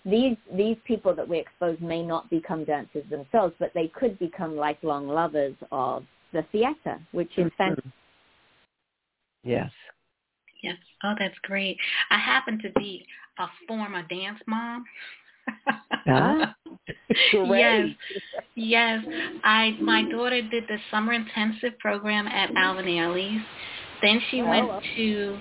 these 0.05 0.37
these 0.55 0.77
people 0.85 1.15
that 1.15 1.29
we 1.29 1.39
expose 1.39 1.79
may 1.81 2.03
not 2.03 2.29
become 2.29 2.65
dancers 2.65 3.05
themselves, 3.09 3.55
but 3.59 3.73
they 3.75 3.89
could 3.89 4.19
become 4.19 4.57
lifelong 4.57 5.09
lovers 5.09 5.55
of 5.71 6.05
the 6.33 6.45
theater, 6.53 7.01
which 7.13 7.31
is 7.39 7.47
mm-hmm. 7.47 7.57
fantastic. 7.57 7.93
Yes. 9.45 9.71
Yes. 10.63 10.77
Oh, 11.03 11.15
that's 11.19 11.39
great. 11.43 11.77
I 12.11 12.19
happen 12.19 12.59
to 12.63 12.71
be 12.79 13.05
a 13.39 13.47
former 13.67 14.03
dance 14.09 14.39
mom. 14.47 14.85
Ah, 16.09 16.55
yes, 17.33 17.89
yes. 18.55 19.05
I 19.45 19.77
my 19.81 20.09
daughter 20.11 20.43
did 20.43 20.65
the 20.69 20.79
summer 20.91 21.13
intensive 21.13 21.79
program 21.79 22.27
at 22.27 22.51
Alvin 22.57 22.87
Ailey's. 22.87 23.43
Then 24.03 24.21
she 24.31 24.41
oh. 24.43 24.49
went 24.49 24.85
to 24.97 25.39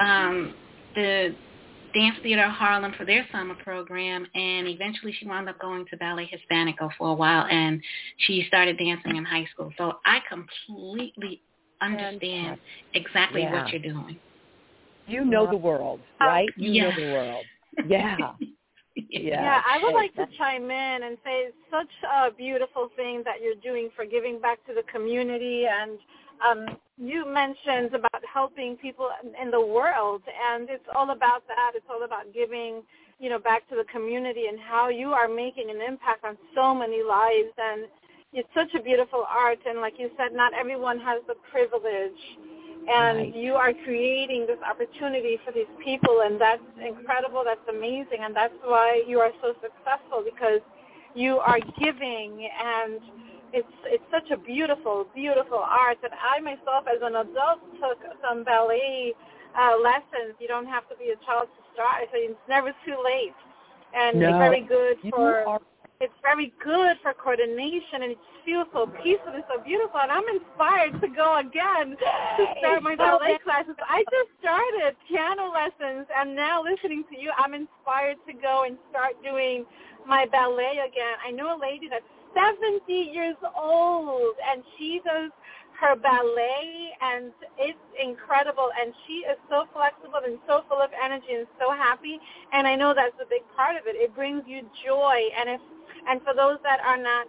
um 0.00 0.54
the 0.94 1.34
Dance 1.94 2.16
Theater 2.22 2.48
Harlem 2.48 2.92
for 2.98 3.04
their 3.04 3.26
summer 3.30 3.54
program, 3.62 4.26
and 4.34 4.66
eventually 4.66 5.14
she 5.18 5.26
wound 5.28 5.48
up 5.48 5.60
going 5.60 5.86
to 5.90 5.96
Ballet 5.96 6.28
Hispanico 6.28 6.90
for 6.98 7.10
a 7.10 7.14
while, 7.14 7.46
and 7.48 7.80
she 8.18 8.44
started 8.48 8.78
dancing 8.78 9.16
in 9.16 9.24
high 9.24 9.46
school. 9.52 9.72
So 9.78 9.92
I 10.04 10.18
completely 10.28 11.40
understand 11.80 12.58
exactly 12.94 13.42
yeah. 13.42 13.62
what 13.62 13.72
you're 13.72 13.82
doing. 13.82 14.18
You 15.06 15.24
know 15.24 15.48
the 15.48 15.56
world, 15.56 16.00
right? 16.18 16.48
You 16.56 16.72
yeah. 16.72 16.82
know 16.82 16.96
the 16.96 17.12
world. 17.12 17.44
Yeah. 17.88 18.16
Yeah. 18.96 19.42
yeah, 19.42 19.62
I 19.66 19.82
would 19.82 19.94
like 19.94 20.14
to 20.14 20.26
chime 20.38 20.70
in 20.70 21.02
and 21.02 21.18
say 21.24 21.50
it's 21.50 21.56
such 21.68 21.90
a 22.08 22.30
beautiful 22.30 22.90
thing 22.94 23.22
that 23.24 23.42
you're 23.42 23.56
doing 23.56 23.90
for 23.96 24.04
giving 24.04 24.40
back 24.40 24.64
to 24.66 24.74
the 24.74 24.84
community 24.92 25.66
and 25.66 25.98
um, 26.42 26.76
you 26.98 27.26
mentioned 27.26 27.94
about 27.94 28.22
helping 28.32 28.76
people 28.76 29.08
in 29.40 29.50
the 29.50 29.60
world, 29.60 30.22
and 30.26 30.68
it's 30.70 30.84
all 30.94 31.10
about 31.10 31.46
that. 31.48 31.72
It's 31.74 31.86
all 31.90 32.04
about 32.04 32.32
giving, 32.32 32.82
you 33.18 33.30
know, 33.30 33.38
back 33.38 33.68
to 33.70 33.76
the 33.76 33.84
community 33.92 34.46
and 34.46 34.58
how 34.58 34.88
you 34.88 35.12
are 35.12 35.28
making 35.28 35.70
an 35.70 35.80
impact 35.80 36.24
on 36.24 36.36
so 36.54 36.74
many 36.74 37.02
lives. 37.02 37.52
And 37.58 37.86
it's 38.32 38.48
such 38.54 38.74
a 38.78 38.82
beautiful 38.82 39.24
art, 39.28 39.58
and 39.66 39.80
like 39.80 39.94
you 39.98 40.10
said, 40.16 40.32
not 40.32 40.52
everyone 40.54 40.98
has 41.00 41.22
the 41.26 41.34
privilege. 41.50 42.20
And 42.88 43.18
right. 43.18 43.34
you 43.34 43.54
are 43.54 43.72
creating 43.84 44.46
this 44.46 44.58
opportunity 44.68 45.38
for 45.44 45.52
these 45.52 45.70
people, 45.82 46.22
and 46.24 46.40
that's 46.40 46.62
incredible. 46.76 47.42
That's 47.44 47.64
amazing, 47.68 48.20
and 48.20 48.36
that's 48.36 48.54
why 48.62 49.02
you 49.06 49.20
are 49.20 49.32
so 49.40 49.54
successful 49.62 50.22
because 50.24 50.60
you 51.14 51.38
are 51.38 51.60
giving 51.78 52.48
and 52.62 53.00
it's 53.54 53.76
it's 53.86 54.04
such 54.10 54.30
a 54.30 54.36
beautiful, 54.36 55.06
beautiful 55.14 55.58
art 55.58 55.98
that 56.02 56.10
I 56.12 56.40
myself 56.40 56.84
as 56.90 57.00
an 57.00 57.14
adult 57.14 57.60
took 57.80 57.98
some 58.20 58.42
ballet 58.42 59.14
uh, 59.56 59.76
lessons. 59.80 60.34
You 60.40 60.48
don't 60.48 60.66
have 60.66 60.88
to 60.88 60.96
be 60.96 61.14
a 61.14 61.18
child 61.24 61.48
to 61.54 61.62
start. 61.72 62.02
So 62.10 62.18
it's 62.18 62.34
never 62.48 62.72
too 62.84 62.96
late. 63.02 63.38
And 63.94 64.18
no, 64.18 64.28
it's 64.28 64.38
very 64.38 64.60
good 64.62 64.98
for. 65.10 65.60
It's 66.00 66.12
very 66.22 66.52
good 66.62 66.96
for 67.02 67.14
coordination 67.14 68.02
and 68.02 68.12
it 68.12 68.18
feels 68.44 68.66
so 68.72 68.86
peaceful 69.02 69.32
and 69.32 69.44
so 69.48 69.62
beautiful 69.62 70.00
and 70.00 70.10
I'm 70.10 70.26
inspired 70.28 71.00
to 71.00 71.08
go 71.08 71.38
again 71.38 71.96
to 71.96 72.44
start 72.58 72.82
my 72.82 72.96
ballet 72.96 73.38
classes. 73.44 73.76
I 73.88 74.04
just 74.10 74.30
started 74.40 74.96
piano 75.08 75.52
lessons 75.52 76.06
and 76.16 76.34
now 76.34 76.62
listening 76.62 77.04
to 77.10 77.18
you 77.18 77.30
I'm 77.38 77.54
inspired 77.54 78.16
to 78.26 78.32
go 78.34 78.64
and 78.66 78.76
start 78.90 79.14
doing 79.22 79.64
my 80.06 80.26
ballet 80.26 80.82
again. 80.84 81.16
I 81.24 81.30
know 81.30 81.56
a 81.56 81.60
lady 81.60 81.88
that's 81.88 82.04
70 82.34 82.92
years 82.92 83.36
old 83.56 84.34
and 84.50 84.62
she 84.76 85.00
does 85.04 85.30
her 85.80 85.96
ballet 85.96 86.90
and 87.02 87.32
it's 87.58 87.78
incredible 88.02 88.70
and 88.80 88.92
she 89.06 89.24
is 89.26 89.38
so 89.48 89.66
flexible 89.72 90.20
and 90.24 90.38
so 90.46 90.62
full 90.68 90.80
of 90.80 90.90
energy 91.02 91.34
and 91.34 91.46
so 91.58 91.70
happy 91.72 92.18
and 92.52 92.66
I 92.66 92.74
know 92.74 92.94
that's 92.94 93.16
a 93.22 93.26
big 93.26 93.42
part 93.56 93.76
of 93.76 93.86
it. 93.86 93.96
It 93.96 94.14
brings 94.14 94.42
you 94.46 94.62
joy 94.84 95.30
and 95.38 95.50
if 95.50 95.60
and 96.08 96.20
for 96.22 96.34
those 96.34 96.58
that 96.62 96.80
are 96.84 96.98
not 96.98 97.26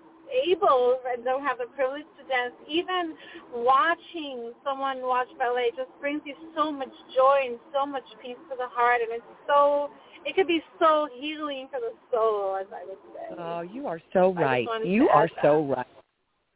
able 0.48 0.98
and 1.06 1.24
don't 1.24 1.44
have 1.44 1.58
the 1.58 1.70
privilege 1.76 2.06
to 2.18 2.24
dance, 2.28 2.54
even 2.68 3.14
watching 3.54 4.52
someone 4.64 5.02
watch 5.02 5.28
ballet 5.38 5.72
just 5.76 5.90
brings 6.02 6.22
you 6.26 6.34
so 6.56 6.72
much 6.72 6.92
joy 7.16 7.46
and 7.46 7.60
so 7.74 7.86
much 7.86 8.06
peace 8.22 8.40
to 8.50 8.56
the 8.58 8.68
heart 8.68 9.02
and 9.02 9.12
it's 9.12 9.24
so 9.48 9.90
it 10.26 10.36
could 10.36 10.48
be 10.48 10.62
so 10.80 11.08
healing 11.20 11.68
for 11.72 11.80
the 11.80 11.94
soul, 12.12 12.58
as 12.60 12.66
I 12.74 12.84
would 12.88 12.98
say. 13.14 13.36
Oh, 13.38 13.62
you 13.62 13.86
are 13.86 14.02
so 14.12 14.34
right. 14.34 14.68
You 14.84 15.08
are 15.10 15.28
that. 15.28 15.44
so 15.44 15.66
right. 15.66 15.86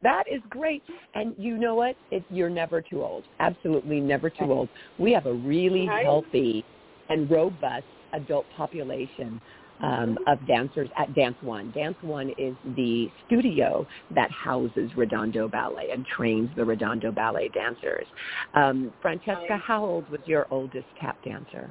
That 0.02 0.24
is 0.32 0.42
great. 0.50 0.82
And 1.14 1.36
you 1.38 1.58
know 1.58 1.76
what? 1.76 1.96
It, 2.10 2.24
you're 2.32 2.50
never 2.50 2.82
too 2.82 3.04
old. 3.04 3.26
Absolutely 3.40 4.00
never 4.00 4.30
too 4.30 4.52
old. 4.52 4.70
We 4.98 5.12
have 5.12 5.28
a 5.28 5.34
really 5.34 5.88
healthy 6.04 6.66
and 7.10 7.30
robust 7.30 7.84
adult 8.14 8.46
population 8.56 9.40
um, 9.82 10.18
of 10.28 10.46
dancers 10.48 10.90
at 10.98 11.14
Dance 11.16 11.38
One. 11.42 11.72
Dance 11.72 11.98
One 12.02 12.30
is 12.38 12.56
the 12.76 13.10
studio 13.26 13.88
that 14.14 14.30
houses 14.32 14.92
Redondo 14.96 15.48
Ballet 15.48 15.90
and 15.92 16.06
trains 16.06 16.50
the 16.56 16.66
Redondo 16.66 17.12
Ballet 17.12 17.50
dancers. 17.50 18.06
Um, 18.54 18.92
Francesca, 19.02 19.58
how 19.58 19.84
old 19.84 20.10
was 20.10 20.22
your 20.26 20.48
oldest 20.52 20.88
tap 21.00 21.18
dancer? 21.24 21.70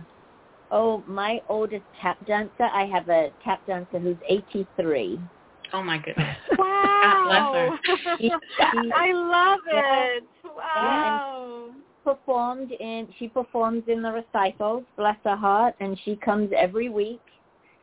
Oh, 0.71 1.03
my 1.07 1.41
oldest 1.49 1.85
tap 2.01 2.19
dancer, 2.27 2.69
I 2.73 2.85
have 2.87 3.09
a 3.09 3.31
tap 3.45 3.65
dancer 3.67 3.99
who's 3.99 4.19
83. 4.29 5.19
Oh 5.73 5.83
my 5.83 5.99
goodness. 5.99 6.37
Wow. 6.59 7.79
I 8.61 9.13
love 9.13 9.61
it. 9.71 10.25
Wow. 10.45 11.67
Yeah, 11.67 11.73
performed 12.05 12.73
in 12.73 13.09
she 13.19 13.29
performs 13.29 13.85
in 13.87 14.03
the 14.03 14.11
recitals, 14.11 14.85
bless 14.97 15.17
her 15.25 15.37
heart, 15.37 15.75
and 15.81 15.99
she 16.05 16.17
comes 16.17 16.51
every 16.57 16.89
week 16.89 17.21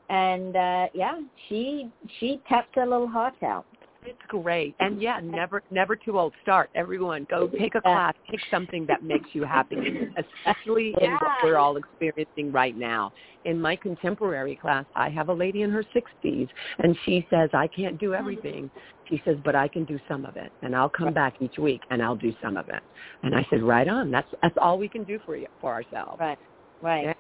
and 0.09 0.55
uh 0.55 0.87
yeah, 0.93 1.19
she 1.47 1.91
she 2.19 2.41
taps 2.47 2.69
her 2.75 2.85
little 2.85 3.07
heart 3.07 3.35
out. 3.43 3.65
It's 4.05 4.19
great. 4.27 4.75
And 4.79 5.01
yeah, 5.01 5.19
never 5.23 5.63
never 5.71 5.95
too 5.95 6.19
old. 6.19 6.33
Start. 6.41 6.69
Everyone 6.75 7.25
go 7.29 7.47
take 7.47 7.75
a 7.75 7.81
class. 7.81 8.13
Take 8.29 8.39
something 8.51 8.85
that 8.87 9.03
makes 9.03 9.29
you 9.33 9.43
happy, 9.43 9.77
especially 10.45 10.93
in 11.01 11.11
what 11.11 11.31
we're 11.43 11.57
all 11.57 11.77
experiencing 11.77 12.51
right 12.51 12.77
now. 12.77 13.11
In 13.45 13.59
my 13.59 13.75
contemporary 13.75 14.55
class, 14.55 14.85
I 14.95 15.09
have 15.09 15.29
a 15.29 15.33
lady 15.33 15.63
in 15.63 15.71
her 15.71 15.83
60s 15.83 16.49
and 16.79 16.95
she 17.05 17.25
says, 17.29 17.49
"I 17.53 17.67
can't 17.67 17.97
do 17.97 18.13
everything." 18.13 18.69
She 19.09 19.21
says, 19.25 19.37
"But 19.43 19.55
I 19.55 19.67
can 19.67 19.85
do 19.85 19.99
some 20.07 20.25
of 20.25 20.35
it." 20.35 20.51
And 20.61 20.75
I'll 20.75 20.89
come 20.89 21.13
back 21.13 21.35
each 21.41 21.57
week 21.57 21.81
and 21.89 22.01
I'll 22.01 22.15
do 22.15 22.33
some 22.41 22.57
of 22.57 22.69
it. 22.69 22.81
And 23.23 23.35
I 23.35 23.45
said, 23.49 23.63
"Right 23.63 23.87
on. 23.87 24.11
That's 24.11 24.29
that's 24.41 24.57
all 24.61 24.77
we 24.77 24.87
can 24.87 25.03
do 25.03 25.19
for 25.25 25.35
you 25.35 25.47
for 25.59 25.73
ourselves." 25.73 26.19
Right. 26.19 26.37
Right. 26.81 27.03
Yeah. 27.05 27.13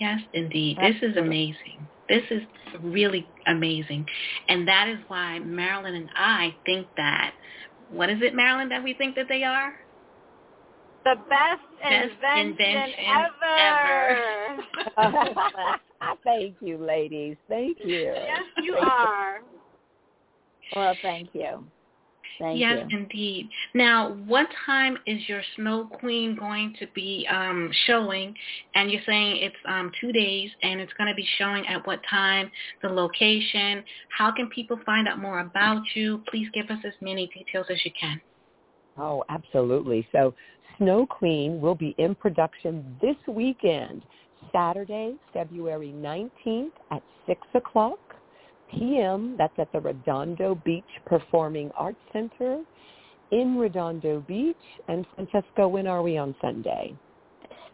Yes, 0.00 0.20
indeed. 0.32 0.78
This 0.80 0.96
is 1.02 1.16
amazing. 1.16 1.86
This 2.08 2.22
is 2.30 2.42
really 2.82 3.26
amazing. 3.46 4.06
And 4.48 4.66
that 4.68 4.88
is 4.88 4.98
why 5.08 5.38
Marilyn 5.40 5.94
and 5.94 6.08
I 6.14 6.54
think 6.64 6.86
that, 6.96 7.34
what 7.90 8.10
is 8.10 8.18
it, 8.22 8.34
Marilyn, 8.34 8.68
that 8.68 8.82
we 8.82 8.94
think 8.94 9.16
that 9.16 9.26
they 9.28 9.42
are? 9.42 9.74
The 11.04 11.14
best, 11.28 11.62
best 11.82 12.10
invention, 12.36 12.58
invention, 12.58 13.04
ever. 13.46 14.62
ever. 14.96 15.80
thank 16.24 16.56
you, 16.60 16.78
ladies. 16.78 17.36
Thank 17.48 17.78
you. 17.84 18.12
Yes, 18.12 18.40
you 18.62 18.74
are. 18.76 19.40
Well, 20.74 20.94
thank 21.02 21.30
you. 21.32 21.64
Thank 22.38 22.58
yes, 22.58 22.86
you. 22.90 22.98
indeed. 22.98 23.48
Now, 23.74 24.14
what 24.26 24.46
time 24.64 24.98
is 25.06 25.20
your 25.28 25.42
Snow 25.56 25.88
Queen 26.00 26.36
going 26.36 26.74
to 26.78 26.86
be 26.94 27.26
um, 27.30 27.70
showing? 27.86 28.34
And 28.74 28.90
you're 28.90 29.02
saying 29.06 29.38
it's 29.38 29.56
um, 29.66 29.90
two 30.00 30.12
days, 30.12 30.50
and 30.62 30.80
it's 30.80 30.92
going 30.94 31.08
to 31.08 31.14
be 31.14 31.26
showing 31.38 31.66
at 31.66 31.86
what 31.86 32.00
time, 32.08 32.50
the 32.82 32.88
location. 32.88 33.82
How 34.16 34.32
can 34.32 34.48
people 34.50 34.78
find 34.84 35.08
out 35.08 35.18
more 35.18 35.40
about 35.40 35.82
you? 35.94 36.22
Please 36.28 36.48
give 36.52 36.70
us 36.70 36.78
as 36.84 36.94
many 37.00 37.28
details 37.28 37.66
as 37.70 37.78
you 37.84 37.90
can. 37.98 38.20
Oh, 38.98 39.24
absolutely. 39.28 40.06
So 40.12 40.34
Snow 40.78 41.06
Queen 41.06 41.60
will 41.60 41.74
be 41.74 41.94
in 41.98 42.14
production 42.14 42.96
this 43.00 43.16
weekend, 43.28 44.02
Saturday, 44.52 45.16
February 45.32 45.94
19th 45.96 46.70
at 46.90 47.02
6 47.26 47.40
o'clock 47.54 47.98
p.m. 48.72 49.36
That's 49.38 49.52
at 49.58 49.70
the 49.72 49.80
Redondo 49.80 50.54
Beach 50.64 50.84
Performing 51.04 51.70
Arts 51.76 51.98
Center 52.12 52.62
in 53.32 53.56
Redondo 53.56 54.20
Beach. 54.20 54.56
And 54.88 55.04
Francesca, 55.14 55.68
when 55.68 55.86
are 55.86 56.02
we 56.02 56.16
on 56.16 56.34
Sunday? 56.40 56.94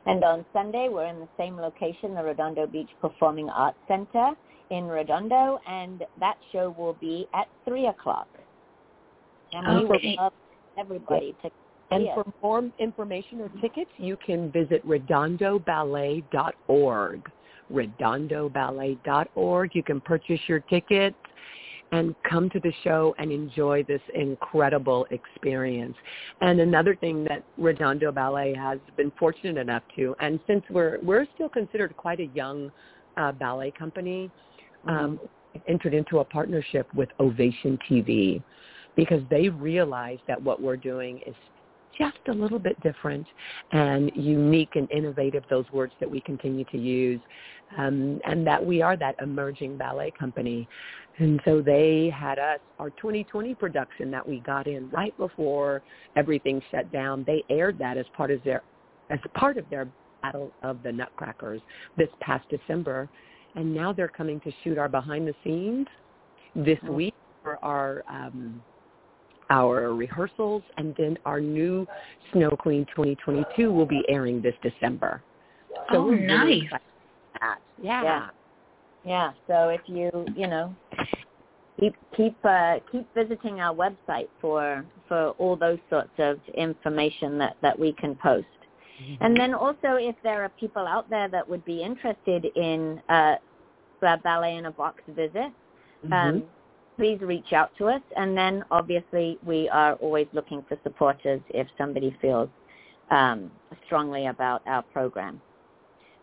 And 0.07 0.25
on 0.25 0.45
Sunday, 0.53 0.89
we're 0.91 1.07
in 1.07 1.21
the 1.21 1.29
same 1.37 1.57
location, 1.57 2.15
the 2.15 2.25
Redondo 2.25 2.67
Beach 2.67 2.89
Performing 3.01 3.49
Arts 3.51 3.79
Center 3.87 4.33
in 4.71 4.87
Redondo, 4.87 5.61
and 5.69 6.05
that 6.19 6.37
show 6.51 6.75
will 6.77 6.95
be 6.95 7.29
at 7.35 7.47
3 7.67 7.87
o'clock. 7.87 8.27
And 9.53 9.81
we 9.81 9.85
would 9.85 10.03
love 10.19 10.33
everybody 10.79 11.37
to 11.43 11.51
And 11.93 12.09
for 12.15 12.25
more 12.43 12.65
information 12.79 13.43
or 13.43 13.51
tickets, 13.61 13.91
you 13.99 14.17
can 14.25 14.51
visit 14.51 14.83
redondoballet.org. 14.87 17.31
redondoballet.org. 17.73 19.75
You 19.75 19.83
can 19.83 20.01
purchase 20.01 20.41
your 20.47 20.61
tickets 20.61 21.17
and 21.93 22.15
come 22.29 22.49
to 22.51 22.61
the 22.61 22.73
show 22.83 23.15
and 23.19 23.31
enjoy 23.31 23.85
this 23.85 24.01
incredible 24.15 25.07
experience. 25.11 25.95
And 26.41 26.61
another 26.61 26.97
thing 26.97 27.25
that 27.25 27.45
Redondo 27.59 28.11
Ballet 28.11 28.55
has 28.55 28.79
been 28.97 29.13
fortunate 29.19 29.59
enough 29.59 29.83
to, 29.97 30.17
and 30.21 30.41
since 30.47 30.65
we're 30.71 30.99
we're 31.03 31.27
still 31.35 31.51
considered 31.51 31.97
quite 31.97 32.21
a 32.21 32.27
young 32.35 32.73
uh, 33.19 33.33
ballet 33.33 33.71
company, 33.71 34.31
um, 34.89 35.21
entered 35.69 35.93
into 35.93 36.21
a 36.21 36.25
partnership 36.25 36.93
with 36.95 37.11
Ovation 37.21 37.79
TV 37.89 38.43
because 38.97 39.23
they 39.31 39.51
realize 39.51 40.19
that 40.27 40.43
what 40.43 40.61
we're 40.61 40.77
doing 40.77 41.21
is 41.27 41.35
just 41.99 42.19
a 42.29 42.33
little 42.33 42.59
bit 42.59 42.81
different 42.83 43.27
and 43.73 44.11
unique 44.15 44.71
and 44.75 44.91
innovative, 44.91 45.45
those 45.51 45.67
words 45.73 45.93
that 46.01 46.11
we 46.11 46.21
continue 46.21 46.65
to 46.67 46.79
use, 46.79 47.21
um, 47.79 48.21
and 48.25 48.47
that 48.47 48.65
we 48.65 48.83
are 48.83 48.97
that 48.97 49.15
emerging 49.21 49.77
ballet 49.77 50.13
company. 50.19 50.69
And 51.19 51.41
so 51.45 51.61
they 51.61 52.11
had 52.15 52.39
us, 52.39 52.59
our 52.79 52.91
2020 52.91 53.55
production 53.55 54.11
that 54.11 54.27
we 54.27 54.41
got 54.41 54.67
in 54.67 54.89
right 54.91 55.17
before 55.19 55.83
everything 56.17 56.63
shut 56.71 56.91
down, 56.91 57.25
they 57.27 57.45
aired 57.51 57.79
that 57.79 57.99
as 57.99 58.07
part 58.17 58.31
of 58.31 58.43
their, 58.45 58.63
as 59.11 59.19
part 59.35 59.59
of 59.59 59.69
their 59.71 59.89
Battle 60.23 60.53
of 60.63 60.83
the 60.85 60.93
Nutcrackers 60.93 61.61
this 61.99 62.09
past 62.21 62.49
December. 62.49 63.09
And 63.57 63.75
now 63.75 63.93
they're 63.93 64.09
coming 64.09 64.41
to 64.41 64.53
shoot 64.63 64.79
our 64.79 64.89
behind 64.89 65.27
the 65.27 65.35
scenes 65.45 65.87
this 66.55 66.79
Oh. 66.89 66.93
week 66.93 67.15
for 67.43 67.63
our 67.65 68.05
um, 68.09 68.63
our 69.51 69.95
rehearsals, 69.95 70.63
and 70.77 70.95
then 70.97 71.19
our 71.25 71.41
new 71.41 71.87
Snow 72.33 72.51
Queen 72.51 72.87
2022 72.87 73.73
will 73.73 73.87
be 73.87 74.03
airing 74.09 74.41
this 74.43 74.55
December. 74.63 75.23
So 75.91 75.99
Oh, 75.99 76.05
we're 76.07 76.17
really 76.17 76.27
nice. 76.27 76.63
excited 76.65 76.83
about 77.35 77.41
that. 77.41 77.59
Yeah. 77.81 78.03
Yeah. 78.03 78.31
Yeah. 79.05 79.33
So 79.47 79.69
if 79.71 79.81
you 79.87 80.11
you 80.37 80.47
know 80.47 80.75
keep 81.79 81.95
keep 82.17 82.37
uh, 82.45 82.79
keep 82.91 83.13
visiting 83.15 83.61
our 83.61 83.75
website 83.75 84.29
for 84.41 84.85
for 85.09 85.31
all 85.39 85.57
those 85.57 85.79
sorts 85.91 86.13
of 86.19 86.41
information 86.55 87.39
that 87.39 87.57
that 87.63 87.79
we 87.79 87.93
can 87.95 88.15
post. 88.17 88.47
And 89.21 89.37
then 89.37 89.53
also, 89.53 89.97
if 89.97 90.15
there 90.23 90.45
are 90.45 90.49
people 90.51 90.87
out 90.87 91.11
there 91.11 91.29
that 91.29 91.49
would 91.49 91.65
be 91.65 91.83
interested 91.83 92.45
in 92.55 93.01
uh, 93.09 93.37
a 94.03 94.19
ballet 94.19 94.57
in 94.57 94.67
a 94.67 94.71
box 94.71 95.03
visit, 95.09 95.51
um, 96.13 96.45
please 96.97 97.19
reach 97.21 97.53
out 97.53 97.71
to 97.79 97.87
us. 97.89 98.03
And 98.17 98.37
then, 98.37 98.65
obviously, 98.71 99.39
we 99.45 99.69
are 99.69 99.95
always 99.95 100.27
looking 100.33 100.65
for 100.69 100.79
supporters 100.83 101.41
if 101.51 101.67
somebody 101.79 102.17
feels 102.21 102.49
um, 103.11 103.51
strongly 103.87 104.27
about 104.27 104.63
our 104.67 104.83
program. 104.83 105.41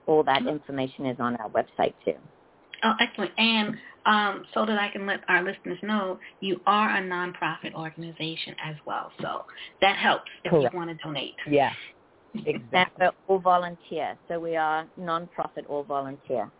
All 0.07 0.23
that 0.23 0.47
information 0.47 1.05
is 1.05 1.17
on 1.19 1.35
our 1.37 1.49
website 1.49 1.93
too. 2.03 2.15
Oh, 2.83 2.93
excellent. 2.99 3.31
And 3.37 3.75
um, 4.05 4.45
so 4.53 4.65
that 4.65 4.79
I 4.79 4.89
can 4.89 5.05
let 5.05 5.21
our 5.27 5.43
listeners 5.43 5.77
know, 5.83 6.17
you 6.39 6.59
are 6.65 6.97
a 6.97 7.01
nonprofit 7.01 7.73
organization 7.75 8.55
as 8.63 8.75
well. 8.85 9.11
So 9.21 9.45
that 9.81 9.97
helps 9.97 10.31
if 10.43 10.51
Correct. 10.51 10.73
you 10.73 10.79
want 10.79 10.89
to 10.89 11.03
donate. 11.03 11.35
yeah. 11.49 11.71
Exactly. 12.45 13.07
we're 13.07 13.11
all 13.27 13.39
volunteer, 13.39 14.15
so 14.27 14.39
we 14.39 14.55
are 14.55 14.85
nonprofit 14.99 15.65
all 15.67 15.83
volunteer. 15.83 16.51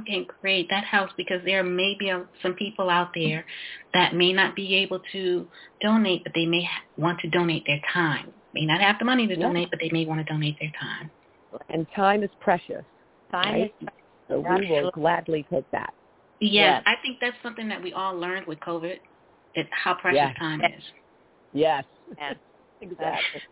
Okay, 0.00 0.26
great. 0.40 0.68
That 0.70 0.84
helps 0.84 1.12
because 1.16 1.40
there 1.44 1.62
may 1.62 1.94
be 1.98 2.08
a, 2.08 2.24
some 2.42 2.54
people 2.54 2.88
out 2.88 3.10
there 3.14 3.44
that 3.92 4.14
may 4.14 4.32
not 4.32 4.56
be 4.56 4.74
able 4.76 5.00
to 5.12 5.48
donate, 5.82 6.22
but 6.24 6.32
they 6.34 6.46
may 6.46 6.62
ha- 6.62 6.82
want 6.96 7.20
to 7.20 7.28
donate 7.28 7.64
their 7.66 7.80
time. 7.92 8.32
May 8.54 8.64
not 8.64 8.80
have 8.80 8.98
the 8.98 9.04
money 9.04 9.26
to 9.26 9.34
Yeah. 9.36 9.46
donate, 9.46 9.70
but 9.70 9.80
they 9.80 9.90
may 9.90 10.06
want 10.06 10.26
to 10.26 10.32
donate 10.32 10.56
their 10.58 10.72
time. 10.80 11.10
And 11.68 11.86
time 11.94 12.22
is 12.22 12.30
precious. 12.40 12.84
Time 13.30 13.54
Right. 13.54 13.74
is 13.80 13.88
So 14.28 14.40
we 14.40 14.70
will 14.70 14.90
gladly 14.92 15.42
take 15.50 15.70
that. 15.72 15.92
Yes, 16.40 16.52
Yes. 16.52 16.82
I 16.86 16.96
think 17.02 17.20
that's 17.20 17.36
something 17.42 17.68
that 17.68 17.82
we 17.82 17.92
all 17.92 18.14
learned 18.18 18.46
with 18.46 18.58
COVID, 18.60 18.98
it, 19.54 19.68
how 19.70 19.94
precious 19.94 20.16
Yes. 20.16 20.36
time 20.38 20.60
Yes. 20.62 20.72
is. 20.78 20.92
Yes. 21.52 21.84
Yes. 22.18 22.36
exactly. 22.80 23.42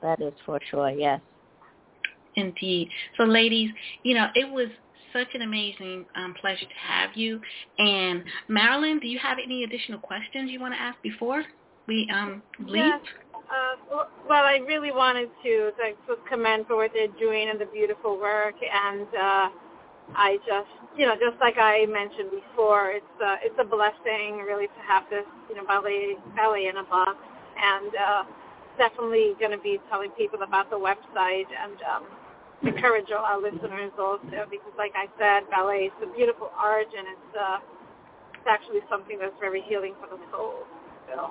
that 0.00 0.20
is 0.20 0.38
for 0.40 0.58
sure. 0.70 0.90
Yes. 0.90 1.20
Indeed. 2.34 2.90
So, 3.16 3.24
ladies, 3.24 3.70
you 4.02 4.14
know, 4.14 4.30
it 4.34 4.50
was 4.50 4.68
such 5.12 5.28
an 5.34 5.42
amazing 5.42 6.06
um, 6.14 6.34
pleasure 6.40 6.66
to 6.66 6.92
have 6.92 7.10
you. 7.14 7.40
And 7.78 8.24
Marilyn, 8.48 8.98
do 8.98 9.08
you 9.08 9.18
have 9.18 9.38
any 9.42 9.64
additional 9.64 9.98
questions 9.98 10.50
you 10.50 10.60
want 10.60 10.74
to 10.74 10.80
ask 10.80 11.00
before 11.02 11.44
we 11.86 12.08
um, 12.12 12.42
leave? 12.58 12.84
Yes. 12.84 13.00
Uh, 13.34 13.76
well- 13.90 14.10
I 14.28 14.58
really 14.66 14.92
wanted 14.92 15.28
to 15.44 15.70
like, 15.78 15.96
commend 16.28 16.66
for 16.66 16.76
what 16.76 16.92
they're 16.94 17.08
doing 17.18 17.48
and 17.48 17.60
the 17.60 17.66
beautiful 17.66 18.18
work, 18.18 18.54
and 18.62 19.06
uh, 19.06 19.48
I 20.14 20.38
just, 20.46 20.70
you 20.96 21.06
know, 21.06 21.14
just 21.14 21.40
like 21.40 21.58
I 21.58 21.84
mentioned 21.86 22.30
before, 22.30 22.90
it's 22.90 23.16
uh, 23.22 23.36
it's 23.42 23.56
a 23.58 23.64
blessing 23.64 24.38
really 24.46 24.66
to 24.66 24.80
have 24.86 25.04
this, 25.10 25.24
you 25.48 25.56
know, 25.56 25.64
ballet 25.66 26.16
ballet 26.36 26.68
in 26.68 26.76
a 26.76 26.84
box, 26.84 27.18
and 27.58 27.92
uh, 27.96 28.22
definitely 28.78 29.34
going 29.40 29.50
to 29.50 29.58
be 29.58 29.80
telling 29.90 30.10
people 30.12 30.42
about 30.42 30.70
the 30.70 30.76
website 30.76 31.48
and 31.50 31.76
um, 31.82 32.04
encourage 32.62 33.10
all 33.12 33.24
our 33.24 33.40
listeners 33.40 33.92
also 33.98 34.46
because, 34.50 34.72
like 34.78 34.92
I 34.94 35.06
said, 35.18 35.48
ballet 35.50 35.90
is 35.90 35.92
a 36.02 36.16
beautiful 36.16 36.50
art, 36.56 36.86
and 36.96 37.06
it's 37.08 37.36
uh, 37.38 37.58
it's 38.34 38.48
actually 38.48 38.80
something 38.88 39.18
that's 39.18 39.36
very 39.40 39.62
healing 39.62 39.94
for 40.00 40.08
the 40.14 40.22
soul. 40.30 40.64
So. 41.12 41.30